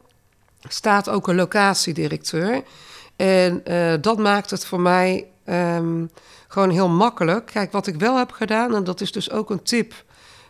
staat 0.67 1.09
ook 1.09 1.27
een 1.27 1.35
locatiedirecteur. 1.35 2.63
En 3.15 3.63
dat 4.01 4.17
maakt 4.17 4.49
het 4.49 4.65
voor 4.65 4.79
mij 4.79 5.27
um, 5.49 6.09
gewoon 6.47 6.69
heel 6.69 6.89
makkelijk. 6.89 7.45
Kijk, 7.45 7.71
wat 7.71 7.87
ik 7.87 7.95
wel 7.95 8.17
heb 8.17 8.31
gedaan, 8.31 8.75
en 8.75 8.83
dat 8.83 9.01
is 9.01 9.11
dus 9.11 9.31
ook 9.31 9.49
een 9.49 9.63
tip 9.63 9.93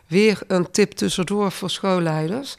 weer 0.06 0.40
een 0.46 0.70
tip 0.70 0.92
tussendoor 0.92 1.52
voor 1.52 1.70
schoolleiders. 1.70 2.56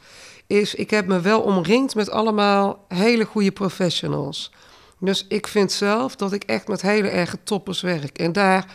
Is 0.47 0.75
ik 0.75 0.89
heb 0.89 1.07
me 1.07 1.21
wel 1.21 1.41
omringd 1.41 1.95
met 1.95 2.09
allemaal 2.09 2.85
hele 2.87 3.25
goede 3.25 3.51
professionals. 3.51 4.51
Dus 4.99 5.25
ik 5.27 5.47
vind 5.47 5.71
zelf 5.71 6.15
dat 6.15 6.33
ik 6.33 6.43
echt 6.43 6.67
met 6.67 6.81
hele 6.81 7.07
erge 7.07 7.37
toppers 7.43 7.81
werk. 7.81 8.19
En 8.19 8.31
daar, 8.31 8.65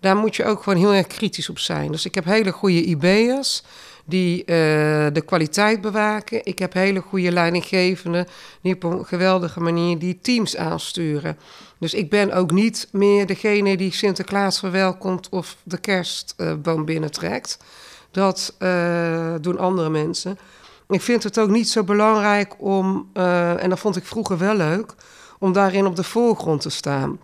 daar 0.00 0.16
moet 0.16 0.36
je 0.36 0.44
ook 0.44 0.62
gewoon 0.62 0.78
heel 0.78 0.94
erg 0.94 1.06
kritisch 1.06 1.48
op 1.48 1.58
zijn. 1.58 1.92
Dus 1.92 2.04
ik 2.04 2.14
heb 2.14 2.24
hele 2.24 2.52
goede 2.52 2.84
IB'ers 2.84 3.62
die 4.04 4.40
uh, 4.40 4.46
de 5.12 5.22
kwaliteit 5.24 5.80
bewaken. 5.80 6.44
Ik 6.44 6.58
heb 6.58 6.72
hele 6.72 7.00
goede 7.00 7.32
leidinggevenden 7.32 8.26
die 8.62 8.74
op 8.74 8.84
een 8.84 9.06
geweldige 9.06 9.60
manier 9.60 9.98
die 9.98 10.18
teams 10.20 10.56
aansturen. 10.56 11.38
Dus 11.78 11.94
ik 11.94 12.10
ben 12.10 12.32
ook 12.32 12.50
niet 12.50 12.88
meer 12.92 13.26
degene 13.26 13.76
die 13.76 13.92
Sinterklaas 13.92 14.58
verwelkomt 14.58 15.28
of 15.28 15.56
de 15.62 15.78
kerstboom 15.78 16.84
binnentrekt. 16.84 17.58
Dat 18.10 18.54
uh, 18.58 19.34
doen 19.40 19.58
andere 19.58 19.90
mensen. 19.90 20.38
Ik 20.88 21.02
vind 21.02 21.22
het 21.22 21.38
ook 21.38 21.48
niet 21.48 21.68
zo 21.68 21.84
belangrijk 21.84 22.54
om, 22.58 23.10
uh, 23.14 23.62
en 23.62 23.70
dat 23.70 23.78
vond 23.78 23.96
ik 23.96 24.06
vroeger 24.06 24.38
wel 24.38 24.54
leuk, 24.54 24.94
om 25.38 25.52
daarin 25.52 25.86
op 25.86 25.96
de 25.96 26.04
voorgrond 26.04 26.60
te 26.60 26.70
staan. 26.70 27.20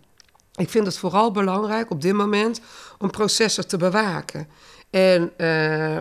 Ik 0.55 0.71
vind 0.71 0.87
het 0.87 0.99
vooral 0.99 1.31
belangrijk 1.31 1.91
op 1.91 2.01
dit 2.03 2.13
moment 2.13 2.61
om 2.99 3.11
processen 3.11 3.69
te 3.69 3.77
bewaken. 3.77 4.49
En 4.91 5.33
uh, 5.37 5.47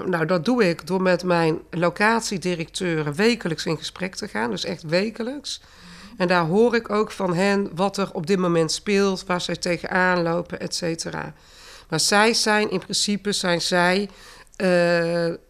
nou, 0.01 0.25
dat 0.25 0.45
doe 0.45 0.69
ik 0.69 0.87
door 0.87 1.01
met 1.01 1.23
mijn 1.23 1.59
locatiedirecteuren 1.69 3.13
wekelijks 3.13 3.65
in 3.65 3.77
gesprek 3.77 4.15
te 4.15 4.27
gaan, 4.27 4.49
dus 4.49 4.65
echt 4.65 4.83
wekelijks. 4.83 5.61
En 6.17 6.27
daar 6.27 6.45
hoor 6.45 6.75
ik 6.75 6.89
ook 6.89 7.11
van 7.11 7.33
hen 7.33 7.69
wat 7.75 7.97
er 7.97 8.09
op 8.13 8.27
dit 8.27 8.39
moment 8.39 8.71
speelt, 8.71 9.25
waar 9.25 9.41
zij 9.41 9.55
tegenaan 9.55 10.21
lopen, 10.21 10.59
et 10.59 10.75
cetera. 10.75 11.33
Maar 11.89 11.99
zij 11.99 12.33
zijn 12.33 12.71
in 12.71 12.79
principe 12.79 13.31
zijn 13.31 13.61
zij 13.61 14.09
uh, 14.57 14.67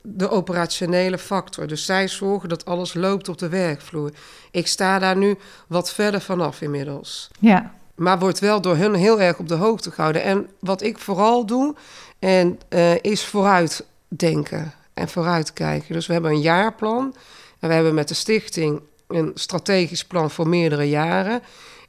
de 0.01 0.29
operationele 0.29 1.17
factor. 1.17 1.67
Dus 1.67 1.85
zij 1.85 2.07
zorgen 2.07 2.49
dat 2.49 2.65
alles 2.65 2.93
loopt 2.93 3.29
op 3.29 3.37
de 3.37 3.49
werkvloer. 3.49 4.11
Ik 4.51 4.67
sta 4.67 4.99
daar 4.99 5.17
nu 5.17 5.37
wat 5.67 5.93
verder 5.93 6.21
vanaf 6.21 6.61
inmiddels. 6.61 7.29
Ja. 7.39 7.73
Maar 7.95 8.19
wordt 8.19 8.39
wel 8.39 8.61
door 8.61 8.75
hun 8.75 8.93
heel 8.93 9.21
erg 9.21 9.37
op 9.37 9.47
de 9.47 9.55
hoogte 9.55 9.91
gehouden. 9.91 10.23
En 10.23 10.49
wat 10.59 10.81
ik 10.81 10.99
vooral 10.99 11.45
doe, 11.45 11.75
en, 12.19 12.59
uh, 12.69 12.95
is 13.01 13.25
vooruitdenken 13.25 14.73
en 14.93 15.09
vooruitkijken. 15.09 15.93
Dus 15.93 16.07
we 16.07 16.13
hebben 16.13 16.31
een 16.31 16.41
jaarplan. 16.41 17.15
En 17.59 17.67
we 17.67 17.73
hebben 17.75 17.93
met 17.93 18.07
de 18.07 18.13
stichting 18.13 18.81
een 19.07 19.31
strategisch 19.33 20.05
plan 20.05 20.31
voor 20.31 20.47
meerdere 20.47 20.89
jaren. 20.89 21.41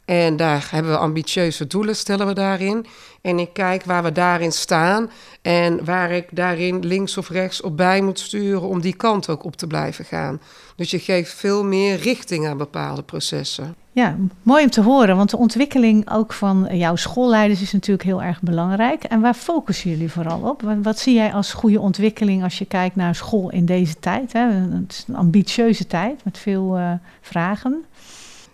En 0.05 0.37
daar 0.37 0.69
hebben 0.71 0.93
we 0.93 0.99
ambitieuze 0.99 1.67
doelen, 1.67 1.97
stellen 1.97 2.27
we 2.27 2.33
daarin. 2.33 2.87
En 3.21 3.39
ik 3.39 3.53
kijk 3.53 3.85
waar 3.85 4.03
we 4.03 4.13
daarin 4.13 4.53
staan 4.53 5.11
en 5.43 5.85
waar 5.85 6.11
ik 6.11 6.27
daarin 6.31 6.87
links 6.87 7.17
of 7.19 7.29
rechts 7.29 7.61
op 7.61 7.77
bij 7.77 8.01
moet 8.01 8.19
sturen 8.19 8.69
om 8.69 8.81
die 8.81 8.97
kant 8.97 9.29
ook 9.29 9.45
op 9.45 9.57
te 9.57 9.67
blijven 9.67 10.05
gaan. 10.05 10.41
Dus 10.77 10.91
je 10.91 10.99
geeft 10.99 11.35
veel 11.35 11.65
meer 11.65 11.97
richting 11.97 12.47
aan 12.47 12.57
bepaalde 12.57 13.03
processen. 13.03 13.75
Ja, 13.93 14.17
mooi 14.43 14.65
om 14.65 14.71
te 14.71 14.83
horen, 14.83 15.17
want 15.17 15.31
de 15.31 15.37
ontwikkeling 15.37 16.11
ook 16.11 16.33
van 16.33 16.69
jouw 16.73 16.97
schoolleiders 16.97 17.63
is 17.63 17.73
natuurlijk 17.73 18.09
heel 18.09 18.23
erg 18.23 18.41
belangrijk. 18.43 19.05
En 19.05 19.21
waar 19.21 19.35
focussen 19.35 19.91
jullie 19.91 20.11
vooral 20.11 20.41
op? 20.41 20.63
Wat, 20.83 20.99
zie 20.99 21.15
jij 21.15 21.33
als 21.33 21.53
goede 21.53 21.81
ontwikkeling 21.81 22.43
als 22.43 22.59
je 22.59 22.65
kijkt 22.65 22.97
naar 22.97 23.15
school 23.15 23.51
in 23.51 23.65
deze 23.65 23.99
tijd? 23.99 24.33
Hè? 24.33 24.51
Het 24.51 24.93
is 24.93 25.05
een 25.09 25.17
ambitieuze 25.17 25.87
tijd 25.87 26.25
met 26.25 26.39
veel 26.39 26.79
uh, 26.79 26.93
vragen. 27.21 27.85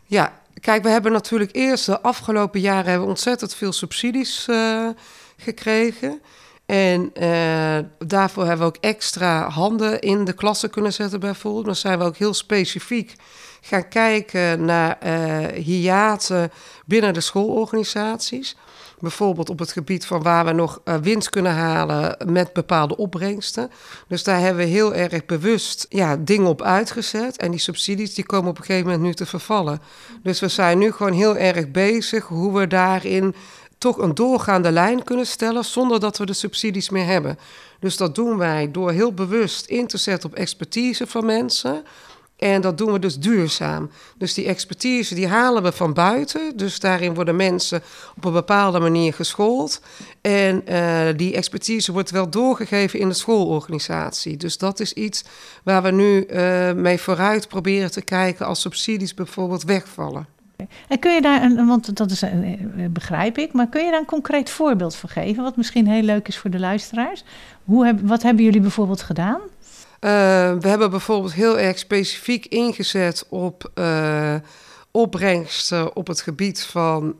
Ja, 0.06 0.32
Kijk, 0.60 0.82
we 0.82 0.88
hebben 0.88 1.12
natuurlijk 1.12 1.56
eerst 1.56 1.86
de 1.86 2.00
afgelopen 2.00 2.60
jaren 2.60 2.90
hebben 2.90 3.08
ontzettend 3.08 3.54
veel 3.54 3.72
subsidies 3.72 4.46
uh, 4.50 4.88
gekregen. 5.36 6.20
En 6.66 7.10
uh, 7.14 7.78
daarvoor 7.98 8.44
hebben 8.44 8.66
we 8.66 8.72
ook 8.72 8.84
extra 8.84 9.48
handen 9.48 10.00
in 10.00 10.24
de 10.24 10.32
klassen 10.32 10.70
kunnen 10.70 10.92
zetten 10.92 11.20
bijvoorbeeld. 11.20 11.64
Dan 11.64 11.76
zijn 11.76 11.98
we 11.98 12.04
ook 12.04 12.16
heel 12.16 12.34
specifiek 12.34 13.14
gaan 13.60 13.88
kijken 13.88 14.64
naar 14.64 14.98
uh, 15.04 15.46
hiaten 15.46 16.50
binnen 16.86 17.14
de 17.14 17.20
schoolorganisaties. 17.20 18.56
Bijvoorbeeld 19.00 19.50
op 19.50 19.58
het 19.58 19.72
gebied 19.72 20.06
van 20.06 20.22
waar 20.22 20.44
we 20.44 20.52
nog 20.52 20.80
uh, 20.84 20.94
winst 20.94 21.30
kunnen 21.30 21.52
halen 21.52 22.16
met 22.26 22.52
bepaalde 22.52 22.96
opbrengsten. 22.96 23.70
Dus 24.08 24.24
daar 24.24 24.40
hebben 24.40 24.64
we 24.64 24.70
heel 24.70 24.94
erg 24.94 25.26
bewust 25.26 25.86
ja, 25.88 26.16
dingen 26.16 26.48
op 26.48 26.62
uitgezet. 26.62 27.36
En 27.36 27.50
die 27.50 27.60
subsidies 27.60 28.14
die 28.14 28.26
komen 28.26 28.50
op 28.50 28.58
een 28.58 28.64
gegeven 28.64 28.86
moment 28.86 29.06
nu 29.06 29.14
te 29.14 29.26
vervallen. 29.26 29.80
Dus 30.22 30.40
we 30.40 30.48
zijn 30.48 30.78
nu 30.78 30.92
gewoon 30.92 31.12
heel 31.12 31.36
erg 31.36 31.70
bezig 31.70 32.26
hoe 32.26 32.58
we 32.58 32.66
daarin 32.66 33.34
toch 33.78 33.98
een 33.98 34.14
doorgaande 34.14 34.70
lijn 34.70 35.04
kunnen 35.04 35.26
stellen 35.26 35.64
zonder 35.64 36.00
dat 36.00 36.18
we 36.18 36.26
de 36.26 36.32
subsidies 36.32 36.90
meer 36.90 37.06
hebben. 37.06 37.38
Dus 37.80 37.96
dat 37.96 38.14
doen 38.14 38.36
wij 38.36 38.70
door 38.70 38.90
heel 38.90 39.14
bewust 39.14 39.66
in 39.66 39.86
te 39.86 39.96
zetten 39.96 40.30
op 40.30 40.36
expertise 40.36 41.06
van 41.06 41.26
mensen. 41.26 41.84
En 42.40 42.60
dat 42.60 42.78
doen 42.78 42.92
we 42.92 42.98
dus 42.98 43.18
duurzaam. 43.18 43.90
Dus 44.16 44.34
die 44.34 44.46
expertise 44.46 45.14
die 45.14 45.28
halen 45.28 45.62
we 45.62 45.72
van 45.72 45.92
buiten. 45.92 46.56
Dus 46.56 46.80
daarin 46.80 47.14
worden 47.14 47.36
mensen 47.36 47.82
op 48.16 48.24
een 48.24 48.32
bepaalde 48.32 48.80
manier 48.80 49.14
geschoold. 49.14 49.80
En 50.20 50.62
uh, 50.68 51.06
die 51.16 51.34
expertise 51.34 51.92
wordt 51.92 52.10
wel 52.10 52.30
doorgegeven 52.30 52.98
in 52.98 53.08
de 53.08 53.14
schoolorganisatie. 53.14 54.36
Dus 54.36 54.58
dat 54.58 54.80
is 54.80 54.92
iets 54.92 55.24
waar 55.64 55.82
we 55.82 55.90
nu 55.90 56.26
uh, 56.26 56.72
mee 56.72 56.98
vooruit 56.98 57.48
proberen 57.48 57.90
te 57.90 58.02
kijken 58.02 58.46
als 58.46 58.60
subsidies 58.60 59.14
bijvoorbeeld 59.14 59.62
wegvallen. 59.62 60.26
En 60.88 60.98
kun 60.98 61.14
je 61.14 61.20
daar, 61.20 61.66
want 61.66 61.96
dat 61.96 62.10
is 62.10 62.22
een, 62.22 62.90
begrijp 62.92 63.38
ik, 63.38 63.52
maar 63.52 63.68
kun 63.68 63.84
je 63.84 63.90
daar 63.90 64.00
een 64.00 64.06
concreet 64.06 64.50
voorbeeld 64.50 64.94
van 64.96 65.08
geven, 65.08 65.42
wat 65.42 65.56
misschien 65.56 65.86
heel 65.86 66.02
leuk 66.02 66.28
is 66.28 66.38
voor 66.38 66.50
de 66.50 66.58
luisteraars? 66.58 67.24
Hoe 67.64 67.94
wat 68.02 68.22
hebben 68.22 68.44
jullie 68.44 68.60
bijvoorbeeld 68.60 69.02
gedaan? 69.02 69.40
Uh, 70.00 70.10
we 70.60 70.68
hebben 70.68 70.90
bijvoorbeeld 70.90 71.32
heel 71.32 71.58
erg 71.58 71.78
specifiek 71.78 72.46
ingezet 72.46 73.26
op 73.28 73.70
uh, 73.74 74.34
opbrengsten 74.90 75.96
op 75.96 76.06
het 76.06 76.20
gebied 76.20 76.62
van 76.62 77.14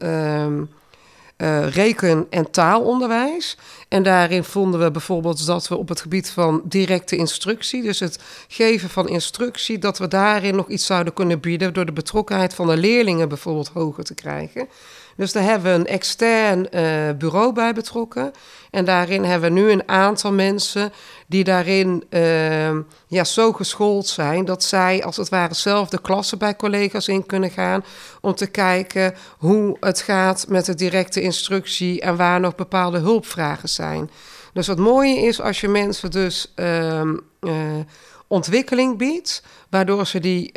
uh, 1.40 1.68
reken- 1.68 2.26
en 2.30 2.50
taalonderwijs. 2.50 3.56
En 3.88 4.02
daarin 4.02 4.44
vonden 4.44 4.80
we 4.80 4.90
bijvoorbeeld 4.90 5.46
dat 5.46 5.68
we 5.68 5.76
op 5.76 5.88
het 5.88 6.00
gebied 6.00 6.30
van 6.30 6.62
directe 6.64 7.16
instructie, 7.16 7.82
dus 7.82 8.00
het 8.00 8.18
geven 8.49 8.88
van 8.88 9.08
instructie, 9.08 9.78
dat 9.78 9.99
we 9.99 10.08
daarin 10.08 10.56
nog 10.56 10.68
iets 10.68 10.87
zouden 10.87 11.12
kunnen 11.12 11.40
bieden 11.40 11.72
door 11.72 11.87
de 11.87 11.92
betrokkenheid 11.92 12.54
van 12.54 12.66
de 12.66 12.76
leerlingen 12.76 13.28
bijvoorbeeld 13.28 13.68
hoger 13.68 14.04
te 14.04 14.14
krijgen. 14.14 14.68
Dus 15.17 15.33
daar 15.33 15.43
hebben 15.43 15.73
we 15.73 15.79
een 15.79 15.87
extern 15.87 16.67
uh, 16.71 17.17
bureau 17.19 17.52
bij 17.52 17.73
betrokken. 17.73 18.33
En 18.71 18.85
daarin 18.85 19.25
hebben 19.25 19.55
we 19.55 19.61
nu 19.61 19.71
een 19.71 19.88
aantal 19.88 20.33
mensen 20.33 20.93
die 21.26 21.45
daarin 21.45 22.05
uh, 22.11 22.79
ja, 23.07 23.25
zo 23.25 23.52
geschoold 23.52 24.07
zijn 24.07 24.45
dat 24.45 24.64
zij 24.64 25.05
als 25.05 25.17
het 25.17 25.29
ware 25.29 25.55
zelf 25.55 25.88
de 25.88 26.00
klassen 26.00 26.38
bij 26.38 26.57
collega's 26.57 27.09
in 27.09 27.26
kunnen 27.26 27.50
gaan. 27.50 27.85
Om 28.21 28.35
te 28.35 28.47
kijken 28.47 29.14
hoe 29.38 29.76
het 29.81 30.00
gaat 30.00 30.47
met 30.49 30.64
de 30.64 30.75
directe 30.75 31.21
instructie 31.21 32.00
en 32.00 32.17
waar 32.17 32.40
nog 32.40 32.55
bepaalde 32.55 32.99
hulpvragen 32.99 33.69
zijn. 33.69 34.11
Dus 34.52 34.67
wat 34.67 34.79
mooie 34.79 35.21
is 35.21 35.40
als 35.40 35.61
je 35.61 35.69
mensen 35.69 36.11
dus 36.11 36.52
uh, 36.57 37.02
ontwikkeling 38.26 38.99
biedt, 38.99 39.43
waardoor 39.71 40.07
ze 40.07 40.21
die, 40.21 40.50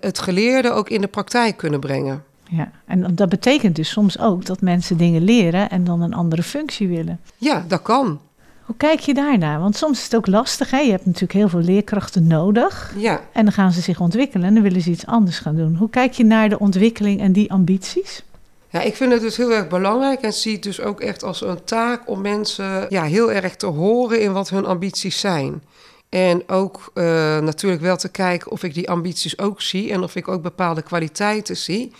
het 0.00 0.18
geleerde 0.18 0.72
ook 0.72 0.88
in 0.88 1.00
de 1.00 1.08
praktijk 1.08 1.56
kunnen 1.56 1.80
brengen. 1.80 2.24
Ja, 2.50 2.70
en 2.86 3.14
dat 3.14 3.28
betekent 3.28 3.76
dus 3.76 3.90
soms 3.90 4.18
ook 4.18 4.46
dat 4.46 4.60
mensen 4.60 4.96
dingen 4.96 5.22
leren 5.22 5.70
en 5.70 5.84
dan 5.84 6.02
een 6.02 6.14
andere 6.14 6.42
functie 6.42 6.88
willen. 6.88 7.20
Ja, 7.36 7.64
dat 7.68 7.82
kan. 7.82 8.20
Hoe 8.64 8.76
kijk 8.76 9.00
je 9.00 9.14
daarnaar? 9.14 9.60
Want 9.60 9.76
soms 9.76 9.98
is 9.98 10.04
het 10.04 10.16
ook 10.16 10.26
lastig. 10.26 10.70
Hè? 10.70 10.78
Je 10.78 10.90
hebt 10.90 11.04
natuurlijk 11.04 11.32
heel 11.32 11.48
veel 11.48 11.60
leerkrachten 11.60 12.26
nodig. 12.26 12.94
Ja. 12.96 13.20
En 13.32 13.44
dan 13.44 13.52
gaan 13.52 13.72
ze 13.72 13.80
zich 13.80 14.00
ontwikkelen 14.00 14.46
en 14.46 14.54
dan 14.54 14.62
willen 14.62 14.80
ze 14.80 14.90
iets 14.90 15.06
anders 15.06 15.38
gaan 15.38 15.56
doen. 15.56 15.76
Hoe 15.76 15.90
kijk 15.90 16.12
je 16.12 16.24
naar 16.24 16.48
de 16.48 16.58
ontwikkeling 16.58 17.20
en 17.20 17.32
die 17.32 17.52
ambities? 17.52 18.24
Ja, 18.70 18.80
ik 18.80 18.96
vind 18.96 19.12
het 19.12 19.20
dus 19.20 19.36
heel 19.36 19.52
erg 19.52 19.68
belangrijk 19.68 20.20
en 20.20 20.32
zie 20.32 20.52
het 20.52 20.62
dus 20.62 20.80
ook 20.80 21.00
echt 21.00 21.22
als 21.22 21.40
een 21.40 21.64
taak 21.64 22.08
om 22.08 22.20
mensen 22.20 22.86
ja, 22.88 23.02
heel 23.02 23.32
erg 23.32 23.56
te 23.56 23.66
horen 23.66 24.20
in 24.20 24.32
wat 24.32 24.50
hun 24.50 24.66
ambities 24.66 25.20
zijn. 25.20 25.62
En 26.08 26.42
ook 26.48 26.90
uh, 26.94 27.04
natuurlijk 27.38 27.82
wel 27.82 27.96
te 27.96 28.08
kijken 28.08 28.50
of 28.50 28.62
ik 28.62 28.74
die 28.74 28.90
ambities 28.90 29.38
ook 29.38 29.62
zie 29.62 29.92
en 29.92 30.02
of 30.02 30.16
ik 30.16 30.28
ook 30.28 30.42
bepaalde 30.42 30.82
kwaliteiten 30.82 31.56
zie 31.56 31.92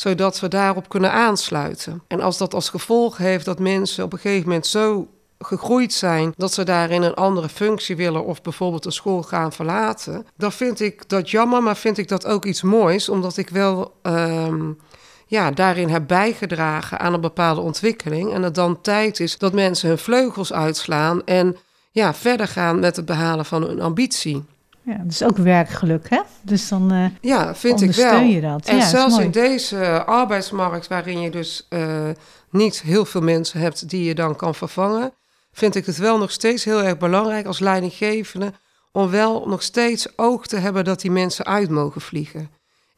zodat 0.00 0.40
we 0.40 0.48
daarop 0.48 0.88
kunnen 0.88 1.12
aansluiten. 1.12 2.02
En 2.06 2.20
als 2.20 2.38
dat 2.38 2.54
als 2.54 2.68
gevolg 2.68 3.16
heeft 3.16 3.44
dat 3.44 3.58
mensen 3.58 4.04
op 4.04 4.12
een 4.12 4.18
gegeven 4.18 4.48
moment 4.48 4.66
zo 4.66 5.08
gegroeid 5.38 5.92
zijn 5.92 6.32
dat 6.36 6.52
ze 6.52 6.64
daarin 6.64 7.02
een 7.02 7.14
andere 7.14 7.48
functie 7.48 7.96
willen 7.96 8.24
of 8.24 8.42
bijvoorbeeld 8.42 8.84
een 8.84 8.92
school 8.92 9.22
gaan 9.22 9.52
verlaten, 9.52 10.26
dan 10.36 10.52
vind 10.52 10.80
ik 10.80 11.08
dat 11.08 11.30
jammer, 11.30 11.62
maar 11.62 11.76
vind 11.76 11.98
ik 11.98 12.08
dat 12.08 12.26
ook 12.26 12.44
iets 12.44 12.62
moois, 12.62 13.08
omdat 13.08 13.36
ik 13.36 13.48
wel 13.48 13.94
um, 14.02 14.78
ja, 15.26 15.50
daarin 15.50 15.88
heb 15.88 16.06
bijgedragen 16.06 16.98
aan 17.00 17.14
een 17.14 17.20
bepaalde 17.20 17.60
ontwikkeling 17.60 18.32
en 18.32 18.42
het 18.42 18.54
dan 18.54 18.80
tijd 18.80 19.20
is 19.20 19.38
dat 19.38 19.52
mensen 19.52 19.88
hun 19.88 19.98
vleugels 19.98 20.52
uitslaan 20.52 21.24
en 21.24 21.56
ja, 21.90 22.14
verder 22.14 22.48
gaan 22.48 22.78
met 22.78 22.96
het 22.96 23.04
behalen 23.04 23.44
van 23.44 23.62
hun 23.62 23.80
ambitie. 23.80 24.44
Ja, 24.82 24.96
dat 24.96 25.12
is 25.12 25.22
ook 25.22 25.36
werkgeluk, 25.36 26.10
hè? 26.10 26.20
Dus 26.42 26.68
dan 26.68 26.92
uh, 26.92 27.04
ja, 27.20 27.54
vind 27.54 27.80
ik 27.80 27.92
wel. 27.92 28.20
je 28.20 28.40
dat. 28.40 28.66
En 28.66 28.82
zelfs 28.82 29.18
in 29.18 29.30
deze 29.30 30.04
arbeidsmarkt, 30.04 30.88
waarin 30.88 31.20
je 31.20 31.30
dus 31.30 31.66
uh, 31.70 32.08
niet 32.50 32.82
heel 32.82 33.04
veel 33.04 33.20
mensen 33.20 33.60
hebt 33.60 33.88
die 33.88 34.04
je 34.04 34.14
dan 34.14 34.36
kan 34.36 34.54
vervangen, 34.54 35.12
vind 35.52 35.74
ik 35.74 35.86
het 35.86 35.96
wel 35.96 36.18
nog 36.18 36.30
steeds 36.30 36.64
heel 36.64 36.82
erg 36.82 36.98
belangrijk 36.98 37.46
als 37.46 37.58
leidinggevende 37.58 38.52
om 38.92 39.10
wel 39.10 39.48
nog 39.48 39.62
steeds 39.62 40.18
oog 40.18 40.46
te 40.46 40.56
hebben 40.56 40.84
dat 40.84 41.00
die 41.00 41.10
mensen 41.10 41.44
uit 41.44 41.70
mogen 41.70 42.00
vliegen. 42.00 42.50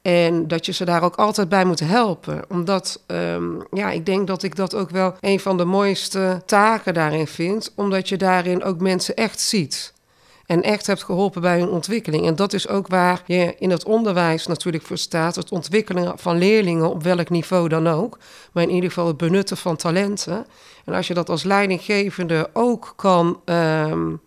En 0.03 0.49
dat 0.49 0.67
je 0.67 0.73
ze 0.73 0.85
daar 0.85 1.03
ook 1.03 1.17
altijd 1.17 1.49
bij 1.49 1.65
moet 1.65 1.81
helpen. 1.81 2.45
Omdat 2.49 3.03
um, 3.07 3.67
ja, 3.71 3.91
ik 3.91 4.07
denk 4.07 4.27
dat 4.27 4.43
ik 4.43 4.57
dat 4.57 4.75
ook 4.75 4.91
wel 4.91 5.15
een 5.21 5.41
van 5.41 5.57
de 5.57 5.65
mooiste 5.65 6.43
taken 6.47 6.95
daarin 6.95 7.27
vind. 7.27 7.73
Omdat 7.77 8.09
je 8.09 8.17
daarin 8.17 8.65
ook 8.65 8.81
mensen 8.81 9.17
echt 9.17 9.41
ziet 9.41 9.93
en 10.53 10.63
echt 10.63 10.87
hebt 10.87 11.03
geholpen 11.03 11.41
bij 11.41 11.59
hun 11.59 11.69
ontwikkeling. 11.69 12.27
En 12.27 12.37
dat 12.37 12.53
is 12.53 12.69
ook 12.69 12.87
waar 12.87 13.23
je 13.27 13.55
in 13.59 13.71
het 13.71 13.85
onderwijs 13.85 14.47
natuurlijk 14.47 14.85
voor 14.85 14.99
staat: 14.99 15.35
het 15.35 15.51
ontwikkelen 15.51 16.19
van 16.19 16.39
leerlingen 16.39 16.91
op 16.91 17.03
welk 17.03 17.31
niveau 17.31 17.69
dan 17.69 17.87
ook, 17.89 18.19
maar 18.53 18.63
in 18.63 18.71
ieder 18.71 18.89
geval 18.89 19.07
het 19.07 19.17
benutten 19.17 19.57
van 19.57 19.77
talenten. 19.77 20.47
En 20.85 20.95
als 20.95 21.07
je 21.07 21.15
dat 21.15 21.29
als 21.29 21.43
leidinggevende 21.43 22.51
ook 22.53 22.93
kan 22.97 23.41
um, 23.45 24.21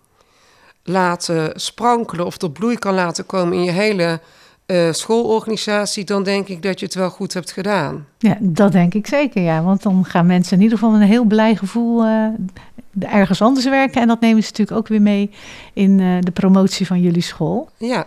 laten 0.83 1.59
sprankelen 1.59 2.25
of 2.25 2.38
tot 2.38 2.53
bloei 2.53 2.77
kan 2.77 2.93
laten 2.93 3.25
komen 3.25 3.57
in 3.57 3.63
je 3.63 3.71
hele 3.71 4.19
uh, 4.67 4.91
schoolorganisatie, 4.91 6.04
dan 6.04 6.23
denk 6.23 6.47
ik 6.47 6.62
dat 6.62 6.80
je 6.80 6.86
het 6.86 6.95
wel 6.95 7.10
goed 7.10 7.34
hebt 7.34 7.51
gedaan. 7.51 8.06
Ja, 8.17 8.38
dat 8.39 8.71
denk 8.71 8.93
ik 8.93 9.08
zeker, 9.08 9.41
ja. 9.41 9.63
Want 9.63 9.84
dan 9.84 10.06
gaan 10.06 10.25
mensen 10.25 10.58
in 10.58 10.63
ieder 10.63 10.78
geval 10.78 10.93
met 10.93 11.01
een 11.01 11.08
heel 11.08 11.23
blij 11.23 11.56
gevoel 11.56 12.06
uh, 12.06 12.28
ergens 12.99 13.41
anders 13.41 13.65
werken. 13.65 14.01
En 14.01 14.08
dat 14.08 14.19
nemen 14.19 14.43
ze 14.43 14.49
natuurlijk 14.49 14.78
ook 14.78 14.88
weer 14.88 15.01
mee 15.01 15.30
in 15.73 15.99
uh, 15.99 16.21
de 16.21 16.32
promotie 16.32 16.88
van 16.88 17.01
jullie 17.01 17.21
school. 17.21 17.69
Ja. 17.78 18.06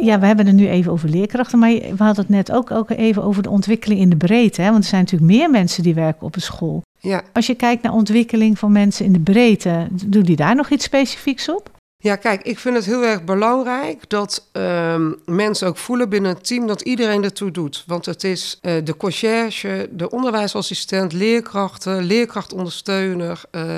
Ja, 0.00 0.18
we 0.18 0.26
hebben 0.26 0.46
het 0.46 0.54
nu 0.54 0.68
even 0.68 0.92
over 0.92 1.08
leerkrachten, 1.08 1.58
maar 1.58 1.70
we 1.70 1.94
hadden 1.96 2.24
het 2.24 2.28
net 2.28 2.52
ook, 2.52 2.70
ook 2.70 2.90
even 2.90 3.22
over 3.22 3.42
de 3.42 3.50
ontwikkeling 3.50 4.00
in 4.00 4.10
de 4.10 4.16
breedte. 4.16 4.62
Hè? 4.62 4.70
Want 4.70 4.82
er 4.82 4.88
zijn 4.88 5.02
natuurlijk 5.02 5.32
meer 5.32 5.50
mensen 5.50 5.82
die 5.82 5.94
werken 5.94 6.26
op 6.26 6.34
een 6.34 6.42
school. 6.42 6.82
Ja. 6.98 7.22
Als 7.32 7.46
je 7.46 7.54
kijkt 7.54 7.82
naar 7.82 7.92
ontwikkeling 7.92 8.58
van 8.58 8.72
mensen 8.72 9.04
in 9.04 9.12
de 9.12 9.20
breedte, 9.20 9.86
doen 9.90 10.22
die 10.22 10.36
daar 10.36 10.54
nog 10.54 10.70
iets 10.70 10.84
specifieks 10.84 11.50
op? 11.50 11.70
Ja, 12.00 12.16
kijk, 12.16 12.42
ik 12.42 12.58
vind 12.58 12.76
het 12.76 12.84
heel 12.84 13.04
erg 13.04 13.24
belangrijk 13.24 14.08
dat 14.08 14.48
uh, 14.52 15.06
mensen 15.24 15.68
ook 15.68 15.76
voelen 15.76 16.08
binnen 16.08 16.34
het 16.34 16.46
team 16.46 16.66
dat 16.66 16.80
iedereen 16.80 17.24
ertoe 17.24 17.50
doet. 17.50 17.84
Want 17.86 18.06
het 18.06 18.24
is 18.24 18.58
uh, 18.62 18.84
de 18.84 18.96
conciërge, 18.96 19.88
de 19.90 20.10
onderwijsassistent, 20.10 21.12
leerkrachten, 21.12 22.02
leerkrachtondersteuner, 22.02 23.42
uh, 23.50 23.76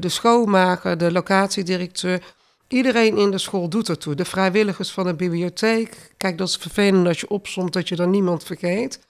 de 0.00 0.08
schoonmaker, 0.08 0.98
de 0.98 1.12
locatiedirecteur. 1.12 2.22
Iedereen 2.68 3.16
in 3.16 3.30
de 3.30 3.38
school 3.38 3.68
doet 3.68 3.88
ertoe. 3.88 4.14
De 4.14 4.24
vrijwilligers 4.24 4.90
van 4.90 5.04
de 5.04 5.14
bibliotheek. 5.14 5.96
Kijk, 6.16 6.38
dat 6.38 6.48
is 6.48 6.56
vervelend 6.56 7.06
als 7.06 7.20
je 7.20 7.28
opsomt 7.28 7.72
dat 7.72 7.88
je 7.88 7.96
dan 7.96 8.10
niemand 8.10 8.44
vergeet. 8.44 9.00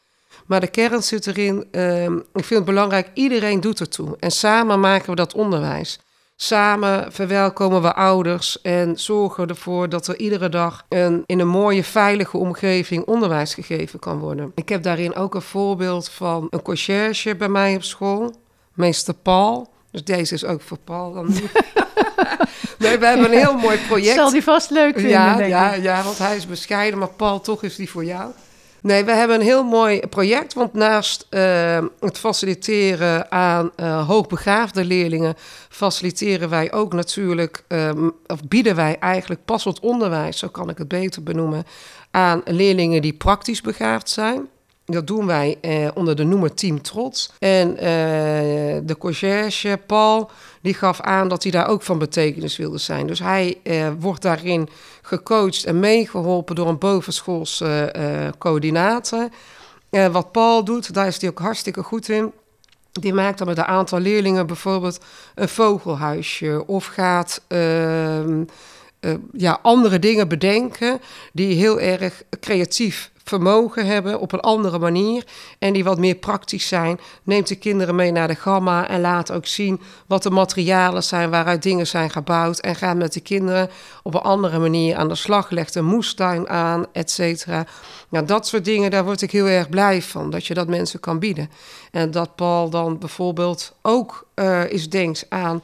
Maar 0.47 0.61
de 0.61 0.71
kern 0.71 1.03
zit 1.03 1.27
erin. 1.27 1.67
Ehm, 1.71 2.17
ik 2.17 2.45
vind 2.45 2.51
het 2.51 2.65
belangrijk, 2.65 3.11
iedereen 3.15 3.61
doet 3.61 3.81
ertoe. 3.81 4.17
En 4.19 4.31
samen 4.31 4.81
maken 4.81 5.11
we 5.11 5.17
dat 5.17 5.35
onderwijs. 5.35 5.99
Samen 6.43 7.13
verwelkomen 7.13 7.83
we 7.83 7.95
ouders 7.95 8.61
en 8.61 8.99
zorgen 8.99 9.49
ervoor 9.49 9.89
dat 9.89 10.07
er 10.07 10.19
iedere 10.19 10.49
dag 10.49 10.85
een, 10.89 11.23
in 11.27 11.41
een 11.41 11.49
mooie, 11.49 11.85
veilige 11.85 12.37
omgeving 12.37 13.05
onderwijs 13.05 13.55
gegeven 13.55 13.99
kan 13.99 14.19
worden. 14.19 14.53
Ik 14.55 14.69
heb 14.69 14.83
daarin 14.83 15.15
ook 15.15 15.35
een 15.35 15.43
voorbeeld 15.43 16.11
van 16.11 16.47
een 16.51 16.63
conciërge 16.63 17.37
bij 17.37 17.49
mij 17.49 17.75
op 17.75 17.83
school, 17.83 18.35
meester 18.73 19.15
Paul. 19.15 19.69
Dus 19.91 20.05
deze 20.05 20.35
is 20.35 20.45
ook 20.45 20.61
voor 20.61 20.79
Paul 20.85 21.13
dan 21.13 21.27
nu. 21.29 21.35
nee, 22.79 22.99
we 22.99 23.07
hebben 23.07 23.33
een 23.33 23.39
heel 23.39 23.57
mooi 23.57 23.79
project. 23.79 24.15
Zal 24.15 24.31
die 24.31 24.43
vast 24.43 24.71
leuk 24.71 24.95
vinden, 24.95 25.11
ja, 25.11 25.37
denk 25.37 25.49
ja, 25.49 25.73
ik. 25.73 25.83
Ja, 25.83 26.03
want 26.03 26.19
hij 26.19 26.37
is 26.37 26.47
bescheiden, 26.47 26.99
maar 26.99 27.13
Paul, 27.17 27.41
toch 27.41 27.63
is 27.63 27.77
die 27.77 27.91
voor 27.91 28.05
jou. 28.05 28.31
Nee, 28.83 29.05
we 29.05 29.13
hebben 29.13 29.37
een 29.37 29.47
heel 29.47 29.65
mooi 29.65 30.01
project. 30.01 30.55
Want 30.55 30.73
naast 30.73 31.27
uh, 31.31 31.85
het 32.01 32.19
faciliteren 32.19 33.31
aan 33.31 33.71
uh, 33.77 34.07
hoogbegaafde 34.07 34.85
leerlingen, 34.85 35.35
faciliteren 35.69 36.49
wij 36.49 36.73
ook 36.73 36.93
natuurlijk, 36.93 37.65
um, 37.69 38.13
of 38.27 38.49
bieden 38.49 38.77
wij 38.77 38.99
eigenlijk 38.99 39.45
passend 39.45 39.81
onderwijs, 39.81 40.39
zo 40.39 40.49
kan 40.49 40.69
ik 40.69 40.79
het 40.79 40.89
beter 40.89 41.23
benoemen, 41.23 41.65
aan 42.11 42.43
leerlingen 42.45 43.03
die 43.03 43.13
praktisch 43.13 43.61
begaafd 43.61 44.09
zijn. 44.11 44.49
Dat 44.93 45.07
doen 45.07 45.27
wij 45.27 45.59
eh, 45.61 45.89
onder 45.95 46.17
de 46.17 46.25
noemer 46.25 46.55
Team 46.55 46.83
Trots. 46.83 47.33
En 47.39 47.77
eh, 47.77 47.85
de 48.83 48.97
conciërge, 48.99 49.81
Paul, 49.87 50.31
die 50.61 50.75
gaf 50.75 51.01
aan 51.01 51.29
dat 51.29 51.43
hij 51.43 51.53
daar 51.53 51.69
ook 51.69 51.83
van 51.83 51.99
betekenis 51.99 52.57
wilde 52.57 52.79
zijn. 52.79 53.07
Dus 53.07 53.19
hij 53.19 53.59
eh, 53.63 53.89
wordt 53.99 54.23
daarin 54.23 54.69
gecoacht 55.03 55.65
en 55.65 55.81
meegeholpen 55.81 56.55
door 56.55 56.69
een 56.69 56.79
bovenschoolse 56.79 57.91
eh, 57.91 58.29
coördinator. 58.39 59.29
wat 59.91 60.33
Paul 60.33 60.65
doet, 60.65 60.95
daar 60.95 61.07
is 61.07 61.21
hij 61.21 61.31
ook 61.31 61.39
hartstikke 61.39 61.83
goed 61.83 62.09
in. 62.09 62.33
Die 62.93 63.15
maakt 63.15 63.39
dan 63.39 63.47
met 63.47 63.59
een 63.59 63.65
aantal 63.65 63.99
leerlingen 63.99 64.47
bijvoorbeeld 64.47 65.01
een 65.35 65.49
vogelhuisje 65.49 66.67
of 66.67 66.87
gaat 66.87 67.43
ehm, 67.49 68.43
eh, 69.03 69.15
ja, 69.33 69.59
andere 69.63 69.99
dingen 69.99 70.29
bedenken 70.29 71.01
die 71.33 71.55
heel 71.55 71.81
erg 71.81 72.23
creatief 72.41 73.11
vermogen 73.25 73.87
hebben 73.87 74.21
op 74.21 74.33
een 74.33 74.41
andere 74.41 74.79
manier 74.79 75.25
en 75.59 75.73
die 75.73 75.85
wat 75.85 75.99
meer 75.99 76.15
praktisch 76.15 76.69
zijn. 76.69 77.01
Neemt 77.23 77.49
de 77.49 77.57
kinderen 77.57 77.95
mee 77.95 78.13
naar 78.13 78.29
de 78.29 78.35
gamma 78.35 78.89
en 78.89 79.01
laat 79.01 79.33
ook 79.33 79.47
zien 79.47 79.81
wat 80.07 80.23
de 80.23 80.31
materialen 80.31 81.05
zijn 81.05 81.31
waaruit 81.31 81.63
dingen 81.63 81.87
zijn 81.87 82.11
gebouwd 82.11 82.59
en 82.59 82.75
gaat 82.75 82.97
met 82.97 83.13
de 83.13 83.21
kinderen 83.21 83.71
op 84.03 84.15
een 84.15 84.21
andere 84.21 84.59
manier 84.59 84.97
aan 84.97 85.09
de 85.09 85.15
slag, 85.15 85.51
legt 85.51 85.75
een 85.75 85.85
moestuin 85.85 86.49
aan, 86.49 86.87
et 86.93 87.11
cetera. 87.11 87.67
Nou, 88.09 88.27
dat 88.27 88.47
soort 88.47 88.65
dingen, 88.65 88.91
daar 88.91 89.05
word 89.05 89.23
ik 89.23 89.31
heel 89.31 89.47
erg 89.47 89.69
blij 89.69 90.03
van, 90.03 90.31
dat 90.31 90.47
je 90.47 90.55
dat 90.55 90.69
mensen 90.69 91.01
kan 91.01 91.19
bieden. 91.19 91.51
En 91.91 92.11
dat 92.11 92.35
Paul 92.35 92.71
dan 92.71 92.99
bijvoorbeeld 92.99 93.75
ook 93.83 94.27
uh, 94.35 94.71
is 94.71 94.91
denkt 94.91 95.27
aan 95.29 95.63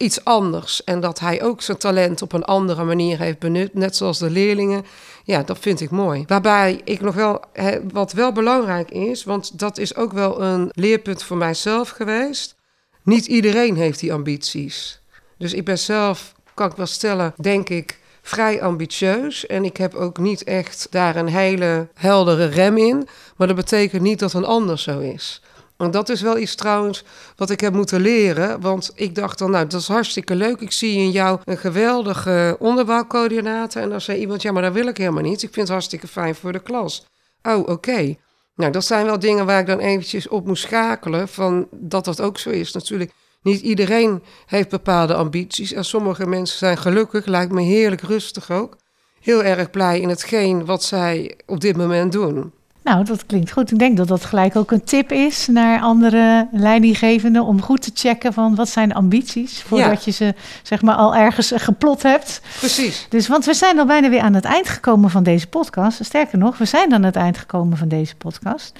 iets 0.00 0.24
anders. 0.24 0.84
En 0.84 1.00
dat 1.00 1.18
hij 1.20 1.42
ook 1.42 1.62
zijn 1.62 1.78
talent 1.78 2.22
op 2.22 2.32
een 2.32 2.44
andere 2.44 2.84
manier 2.84 3.18
heeft 3.18 3.38
benut, 3.38 3.74
net 3.74 3.96
zoals 3.96 4.18
de 4.18 4.30
leerlingen. 4.30 4.84
Ja, 5.24 5.42
dat 5.42 5.58
vind 5.58 5.80
ik 5.80 5.90
mooi. 5.90 6.24
Waarbij 6.26 6.80
ik 6.84 7.00
nog 7.00 7.14
wel, 7.14 7.44
wat 7.92 8.12
wel 8.12 8.32
belangrijk 8.32 8.90
is, 8.90 9.24
want 9.24 9.58
dat 9.58 9.78
is 9.78 9.96
ook 9.96 10.12
wel 10.12 10.42
een 10.42 10.70
leerpunt 10.72 11.22
voor 11.22 11.36
mijzelf 11.36 11.88
geweest. 11.88 12.56
Niet 13.02 13.26
iedereen 13.26 13.76
heeft 13.76 14.00
die 14.00 14.12
ambities. 14.12 15.00
Dus 15.38 15.52
ik 15.52 15.64
ben 15.64 15.78
zelf, 15.78 16.34
kan 16.54 16.70
ik 16.70 16.76
wel 16.76 16.86
stellen, 16.86 17.34
denk 17.36 17.68
ik, 17.68 17.98
vrij 18.22 18.62
ambitieus. 18.62 19.46
En 19.46 19.64
ik 19.64 19.76
heb 19.76 19.94
ook 19.94 20.18
niet 20.18 20.44
echt 20.44 20.86
daar 20.90 21.16
een 21.16 21.28
hele 21.28 21.88
heldere 21.94 22.46
rem 22.46 22.76
in. 22.76 23.08
Maar 23.36 23.46
dat 23.46 23.56
betekent 23.56 24.02
niet 24.02 24.18
dat 24.18 24.32
een 24.32 24.44
ander 24.44 24.78
zo 24.78 24.98
is. 24.98 25.42
En 25.80 25.90
dat 25.90 26.08
is 26.08 26.20
wel 26.20 26.38
iets 26.38 26.54
trouwens 26.54 27.04
wat 27.36 27.50
ik 27.50 27.60
heb 27.60 27.72
moeten 27.72 28.00
leren. 28.00 28.60
Want 28.60 28.90
ik 28.94 29.14
dacht 29.14 29.38
dan, 29.38 29.50
nou, 29.50 29.66
dat 29.66 29.80
is 29.80 29.88
hartstikke 29.88 30.34
leuk. 30.34 30.60
Ik 30.60 30.72
zie 30.72 30.96
in 30.96 31.10
jou 31.10 31.40
een 31.44 31.58
geweldige 31.58 32.56
onderbouwcoördinator. 32.58 33.82
En 33.82 33.90
dan 33.90 34.00
zei 34.00 34.18
iemand, 34.18 34.42
ja, 34.42 34.52
maar 34.52 34.62
dat 34.62 34.72
wil 34.72 34.86
ik 34.86 34.96
helemaal 34.96 35.22
niet. 35.22 35.42
Ik 35.42 35.52
vind 35.52 35.56
het 35.56 35.68
hartstikke 35.68 36.08
fijn 36.08 36.34
voor 36.34 36.52
de 36.52 36.62
klas. 36.62 37.06
Oh, 37.42 37.68
oké. 37.68 38.16
Nou, 38.54 38.72
dat 38.72 38.84
zijn 38.84 39.04
wel 39.04 39.18
dingen 39.18 39.46
waar 39.46 39.60
ik 39.60 39.66
dan 39.66 39.78
eventjes 39.78 40.28
op 40.28 40.46
moest 40.46 40.62
schakelen. 40.62 41.28
Van 41.28 41.68
dat 41.70 42.04
dat 42.04 42.20
ook 42.20 42.38
zo 42.38 42.50
is. 42.50 42.72
Natuurlijk, 42.72 43.12
niet 43.42 43.60
iedereen 43.60 44.22
heeft 44.46 44.68
bepaalde 44.68 45.14
ambities. 45.14 45.72
En 45.72 45.84
sommige 45.84 46.26
mensen 46.26 46.58
zijn 46.58 46.78
gelukkig, 46.78 47.26
lijkt 47.26 47.52
me 47.52 47.62
heerlijk 47.62 48.02
rustig 48.02 48.50
ook. 48.50 48.76
Heel 49.20 49.42
erg 49.42 49.70
blij 49.70 50.00
in 50.00 50.08
hetgeen 50.08 50.64
wat 50.64 50.82
zij 50.82 51.38
op 51.46 51.60
dit 51.60 51.76
moment 51.76 52.12
doen. 52.12 52.52
Nou, 52.82 53.04
dat 53.04 53.26
klinkt 53.26 53.52
goed. 53.52 53.70
Ik 53.70 53.78
denk 53.78 53.96
dat 53.96 54.08
dat 54.08 54.24
gelijk 54.24 54.56
ook 54.56 54.70
een 54.70 54.84
tip 54.84 55.12
is 55.12 55.46
naar 55.46 55.80
andere 55.80 56.48
leidinggevenden 56.52 57.44
om 57.44 57.62
goed 57.62 57.82
te 57.82 57.90
checken 57.94 58.32
van 58.32 58.54
wat 58.54 58.68
zijn 58.68 58.88
de 58.88 58.94
ambities 58.94 59.62
voordat 59.62 60.04
je 60.04 60.10
ze 60.10 60.34
zeg 60.62 60.82
maar 60.82 60.94
al 60.94 61.14
ergens 61.14 61.52
geplot 61.54 62.02
hebt. 62.02 62.40
Precies. 62.58 63.06
Dus 63.08 63.28
want 63.28 63.44
we 63.44 63.54
zijn 63.54 63.78
al 63.78 63.86
bijna 63.86 64.08
weer 64.08 64.20
aan 64.20 64.34
het 64.34 64.44
eind 64.44 64.68
gekomen 64.68 65.10
van 65.10 65.22
deze 65.22 65.46
podcast. 65.46 66.04
Sterker 66.04 66.38
nog, 66.38 66.58
we 66.58 66.64
zijn 66.64 66.92
aan 66.92 67.02
het 67.02 67.16
eind 67.16 67.38
gekomen 67.38 67.76
van 67.76 67.88
deze 67.88 68.16
podcast. 68.16 68.72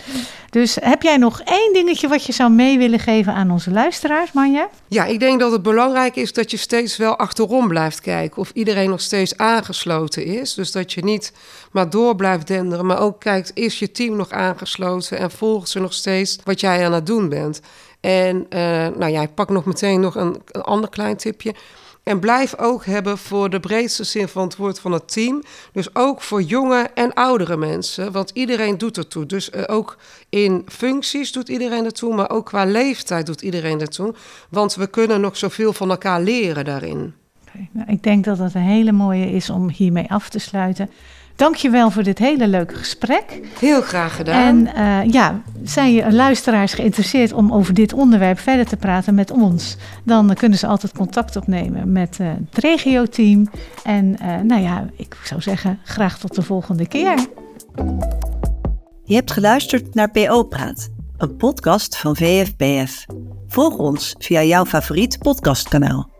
Dus 0.50 0.76
heb 0.80 1.02
jij 1.02 1.16
nog 1.16 1.40
één 1.40 1.72
dingetje 1.72 2.08
wat 2.08 2.26
je 2.26 2.32
zou 2.32 2.50
mee 2.50 2.78
willen 2.78 2.98
geven 2.98 3.34
aan 3.34 3.50
onze 3.50 3.70
luisteraars, 3.70 4.32
Manja? 4.32 4.68
Ja, 4.88 5.04
ik 5.04 5.20
denk 5.20 5.40
dat 5.40 5.52
het 5.52 5.62
belangrijk 5.62 6.16
is 6.16 6.32
dat 6.32 6.50
je 6.50 6.56
steeds 6.56 6.96
wel 6.96 7.16
achterom 7.16 7.68
blijft 7.68 8.00
kijken 8.00 8.38
of 8.38 8.50
iedereen 8.54 8.90
nog 8.90 9.00
steeds 9.00 9.36
aangesloten 9.36 10.24
is. 10.24 10.54
Dus 10.54 10.72
dat 10.72 10.92
je 10.92 11.04
niet 11.04 11.32
maar 11.72 11.90
door 11.90 12.16
blijft 12.16 12.46
denderen, 12.46 12.86
maar 12.86 13.00
ook 13.00 13.20
kijkt, 13.20 13.50
is 13.54 13.78
je 13.78 13.89
team 13.92 14.16
nog 14.16 14.30
aangesloten 14.30 15.18
en 15.18 15.30
volgt 15.30 15.68
ze 15.68 15.80
nog 15.80 15.92
steeds 15.92 16.38
wat 16.44 16.60
jij 16.60 16.84
aan 16.84 16.92
het 16.92 17.06
doen 17.06 17.28
bent? 17.28 17.60
En 18.00 18.36
uh, 18.36 18.60
nou 18.96 19.06
ja, 19.06 19.22
ik 19.22 19.34
pak 19.34 19.50
nog 19.50 19.64
meteen 19.64 20.00
nog 20.00 20.14
een, 20.14 20.42
ander 20.62 20.90
klein 20.90 21.16
tipje. 21.16 21.54
En 22.02 22.20
blijf 22.20 22.58
ook 22.58 22.84
hebben 22.84 23.18
voor 23.18 23.50
de 23.50 23.60
breedste 23.60 24.04
zin 24.04 24.28
van 24.28 24.42
het 24.42 24.56
woord 24.56 24.80
van 24.80 24.92
het 24.92 25.12
team. 25.12 25.42
Dus 25.72 25.94
ook 25.94 26.20
voor 26.20 26.42
jonge 26.42 26.90
en 26.94 27.14
oudere 27.14 27.56
mensen. 27.56 28.12
Want 28.12 28.30
iedereen 28.34 28.78
doet 28.78 28.96
ertoe. 28.96 29.26
Dus 29.26 29.50
uh, 29.50 29.62
ook 29.66 29.96
in 30.28 30.64
functies 30.68 31.32
doet 31.32 31.48
iedereen 31.48 31.84
ertoe. 31.84 32.14
Maar 32.14 32.30
ook 32.30 32.46
qua 32.46 32.64
leeftijd 32.64 33.26
doet 33.26 33.42
iedereen 33.42 33.80
ertoe. 33.80 34.14
Want 34.48 34.74
we 34.74 34.86
kunnen 34.86 35.20
nog 35.20 35.36
zoveel 35.36 35.72
van 35.72 35.90
elkaar 35.90 36.20
leren 36.20 36.64
daarin. 36.64 37.14
Nou, 37.70 37.90
ik 37.90 38.02
denk 38.02 38.24
dat 38.24 38.38
het 38.38 38.54
een 38.54 38.60
hele 38.60 38.92
mooie 38.92 39.32
is 39.32 39.50
om 39.50 39.68
hiermee 39.68 40.10
af 40.10 40.28
te 40.28 40.38
sluiten. 40.38 40.90
Dankjewel 41.40 41.90
voor 41.90 42.02
dit 42.02 42.18
hele 42.18 42.48
leuke 42.48 42.74
gesprek. 42.74 43.40
Heel 43.58 43.80
graag 43.80 44.16
gedaan. 44.16 44.66
En 44.66 44.76
uh, 44.76 45.12
ja, 45.12 45.42
zijn 45.64 45.92
je 45.92 46.12
luisteraars 46.12 46.74
geïnteresseerd 46.74 47.32
om 47.32 47.52
over 47.52 47.74
dit 47.74 47.92
onderwerp 47.92 48.38
verder 48.38 48.66
te 48.66 48.76
praten 48.76 49.14
met 49.14 49.30
ons? 49.30 49.76
Dan 50.04 50.34
kunnen 50.34 50.58
ze 50.58 50.66
altijd 50.66 50.92
contact 50.92 51.36
opnemen 51.36 51.92
met 51.92 52.18
uh, 52.20 52.28
het 52.50 52.64
regio-team. 52.64 53.48
En 53.84 54.16
uh, 54.22 54.40
nou 54.40 54.62
ja, 54.62 54.86
ik 54.96 55.16
zou 55.24 55.40
zeggen, 55.40 55.78
graag 55.84 56.18
tot 56.18 56.34
de 56.34 56.42
volgende 56.42 56.88
keer. 56.88 57.26
Je 59.04 59.14
hebt 59.14 59.30
geluisterd 59.30 59.94
naar 59.94 60.10
PO 60.10 60.42
Praat, 60.42 60.90
een 61.16 61.36
podcast 61.36 61.96
van 61.96 62.16
VFBF. 62.16 63.06
Volg 63.48 63.76
ons 63.76 64.14
via 64.18 64.42
jouw 64.42 64.64
favoriet 64.64 65.18
podcastkanaal. 65.18 66.19